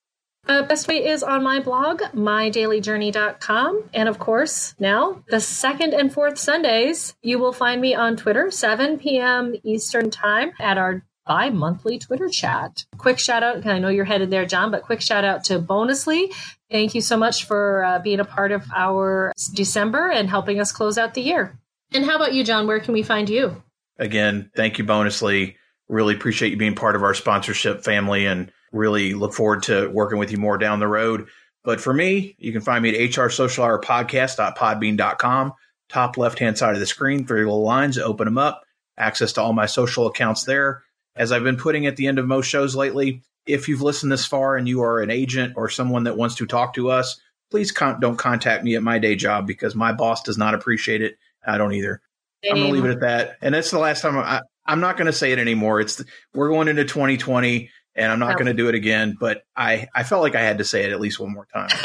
Uh, 0.48 0.62
best 0.62 0.88
way 0.88 1.06
is 1.06 1.22
on 1.22 1.42
my 1.42 1.60
blog, 1.60 2.02
mydailyjourney.com. 2.14 3.84
And 3.94 4.08
of 4.08 4.18
course, 4.18 4.74
now 4.80 5.22
the 5.28 5.38
second 5.38 5.94
and 5.94 6.12
fourth 6.12 6.36
Sundays, 6.36 7.14
you 7.22 7.38
will 7.38 7.52
find 7.52 7.80
me 7.80 7.94
on 7.94 8.16
Twitter, 8.16 8.50
7 8.50 8.98
p.m. 8.98 9.54
Eastern 9.62 10.10
Time 10.10 10.52
at 10.58 10.78
our 10.78 11.04
bi 11.26 11.50
monthly 11.50 12.00
Twitter 12.00 12.28
chat. 12.28 12.84
Quick 12.98 13.20
shout 13.20 13.44
out, 13.44 13.64
I 13.64 13.78
know 13.78 13.88
you're 13.88 14.04
headed 14.04 14.30
there, 14.30 14.44
Jon, 14.44 14.72
but 14.72 14.82
quick 14.82 15.00
shout 15.00 15.24
out 15.24 15.44
to 15.44 15.60
Bonusly. 15.60 16.34
Thank 16.70 16.96
you 16.96 17.00
so 17.00 17.16
much 17.16 17.44
for 17.44 17.84
uh, 17.84 17.98
being 18.00 18.18
a 18.18 18.24
part 18.24 18.50
of 18.50 18.64
our 18.74 19.32
December 19.54 20.10
and 20.10 20.28
helping 20.28 20.58
us 20.58 20.72
close 20.72 20.98
out 20.98 21.14
the 21.14 21.22
year. 21.22 21.56
And 21.92 22.04
how 22.04 22.16
about 22.16 22.32
you, 22.32 22.42
Jon? 22.42 22.66
Where 22.66 22.80
can 22.80 22.94
we 22.94 23.04
find 23.04 23.28
you? 23.28 23.62
Again, 23.98 24.50
thank 24.56 24.78
you, 24.78 24.84
Bonusly. 24.84 25.56
Really 25.88 26.14
appreciate 26.14 26.50
you 26.50 26.56
being 26.56 26.74
part 26.74 26.96
of 26.96 27.02
our 27.02 27.14
sponsorship 27.14 27.84
family 27.84 28.26
and 28.26 28.50
really 28.72 29.14
look 29.14 29.32
forward 29.34 29.62
to 29.64 29.88
working 29.88 30.18
with 30.18 30.32
you 30.32 30.38
more 30.38 30.56
down 30.58 30.80
the 30.80 30.88
road. 30.88 31.28
But 31.64 31.80
for 31.80 31.92
me, 31.92 32.34
you 32.38 32.52
can 32.52 32.62
find 32.62 32.82
me 32.82 32.88
at 32.90 33.10
hrsocialhourpodcast.podbean.com. 33.10 35.52
Top 35.88 36.16
left 36.16 36.38
hand 36.38 36.56
side 36.58 36.74
of 36.74 36.80
the 36.80 36.86
screen, 36.86 37.26
three 37.26 37.40
little 37.40 37.62
lines, 37.62 37.98
open 37.98 38.24
them 38.24 38.38
up, 38.38 38.62
access 38.96 39.34
to 39.34 39.42
all 39.42 39.52
my 39.52 39.66
social 39.66 40.06
accounts 40.06 40.44
there. 40.44 40.82
As 41.14 41.30
I've 41.30 41.44
been 41.44 41.58
putting 41.58 41.84
at 41.86 41.96
the 41.96 42.06
end 42.06 42.18
of 42.18 42.26
most 42.26 42.46
shows 42.46 42.74
lately, 42.74 43.22
if 43.46 43.68
you've 43.68 43.82
listened 43.82 44.10
this 44.10 44.24
far 44.24 44.56
and 44.56 44.66
you 44.66 44.80
are 44.82 45.00
an 45.00 45.10
agent 45.10 45.52
or 45.56 45.68
someone 45.68 46.04
that 46.04 46.16
wants 46.16 46.36
to 46.36 46.46
talk 46.46 46.72
to 46.74 46.90
us, 46.90 47.20
please 47.50 47.72
con- 47.72 48.00
don't 48.00 48.16
contact 48.16 48.64
me 48.64 48.76
at 48.76 48.82
my 48.82 48.98
day 48.98 49.14
job 49.14 49.46
because 49.46 49.74
my 49.74 49.92
boss 49.92 50.22
does 50.22 50.38
not 50.38 50.54
appreciate 50.54 51.02
it. 51.02 51.18
I 51.46 51.58
don't 51.58 51.74
either. 51.74 52.00
I'm 52.44 52.56
gonna 52.56 52.70
leave 52.70 52.84
it 52.84 52.90
at 52.90 53.00
that. 53.00 53.36
And 53.40 53.54
that's 53.54 53.70
the 53.70 53.78
last 53.78 54.02
time 54.02 54.18
I, 54.18 54.42
I'm 54.66 54.80
not 54.80 54.96
going 54.96 55.06
to 55.06 55.12
say 55.12 55.32
it 55.32 55.38
anymore. 55.38 55.80
It's 55.80 56.02
we're 56.34 56.48
going 56.48 56.68
into 56.68 56.84
2020 56.84 57.70
and 57.94 58.12
I'm 58.12 58.18
not 58.18 58.32
oh. 58.32 58.34
going 58.34 58.46
to 58.46 58.54
do 58.54 58.68
it 58.68 58.74
again, 58.74 59.16
but 59.18 59.42
I, 59.56 59.88
I 59.94 60.02
felt 60.02 60.22
like 60.22 60.34
I 60.34 60.42
had 60.42 60.58
to 60.58 60.64
say 60.64 60.84
it 60.84 60.92
at 60.92 61.00
least 61.00 61.20
one 61.20 61.32
more 61.32 61.46
time. 61.52 61.68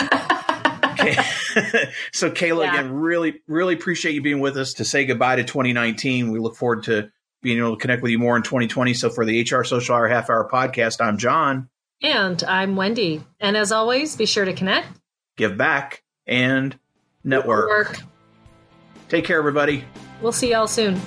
so 2.14 2.32
Kayla, 2.32 2.66
yeah. 2.66 2.74
again, 2.74 2.92
really, 2.94 3.42
really 3.48 3.74
appreciate 3.74 4.14
you 4.14 4.22
being 4.22 4.40
with 4.40 4.58
us 4.58 4.76
to 4.76 4.86
say 4.86 5.06
goodbye 5.06 5.38
to 5.38 5.44
2019. 5.44 6.32
We 6.32 6.40
look 6.40 6.56
forward 6.56 6.84
to 6.84 7.10
being 7.42 7.58
able 7.58 7.76
to 7.76 7.82
connect 7.82 8.02
with 8.02 8.12
you 8.12 8.20
more 8.20 8.38
in 8.38 8.44
2020. 8.44 8.94
So 8.94 9.10
for 9.10 9.26
the 9.26 9.42
HR 9.42 9.64
Social 9.64 9.96
Hour 9.96 10.08
Half 10.08 10.30
Hour 10.30 10.50
podcast, 10.52 11.04
I'm 11.04 11.18
Jon. 11.18 11.70
And 12.02 12.44
I'm 12.44 12.76
Wendy. 12.76 13.24
And 13.40 13.58
as 13.58 13.72
always, 13.72 14.16
be 14.16 14.28
sure 14.28 14.46
to 14.46 14.54
connect, 14.54 14.88
give 15.36 15.58
back, 15.58 16.04
and 16.28 16.78
network. 17.24 17.70
network. 17.70 18.17
Take 19.10 19.26
care, 19.26 19.38
everybody. 19.38 19.86
We'll 20.22 20.32
see 20.32 20.52
y'all 20.52 20.68
soon. 20.68 21.00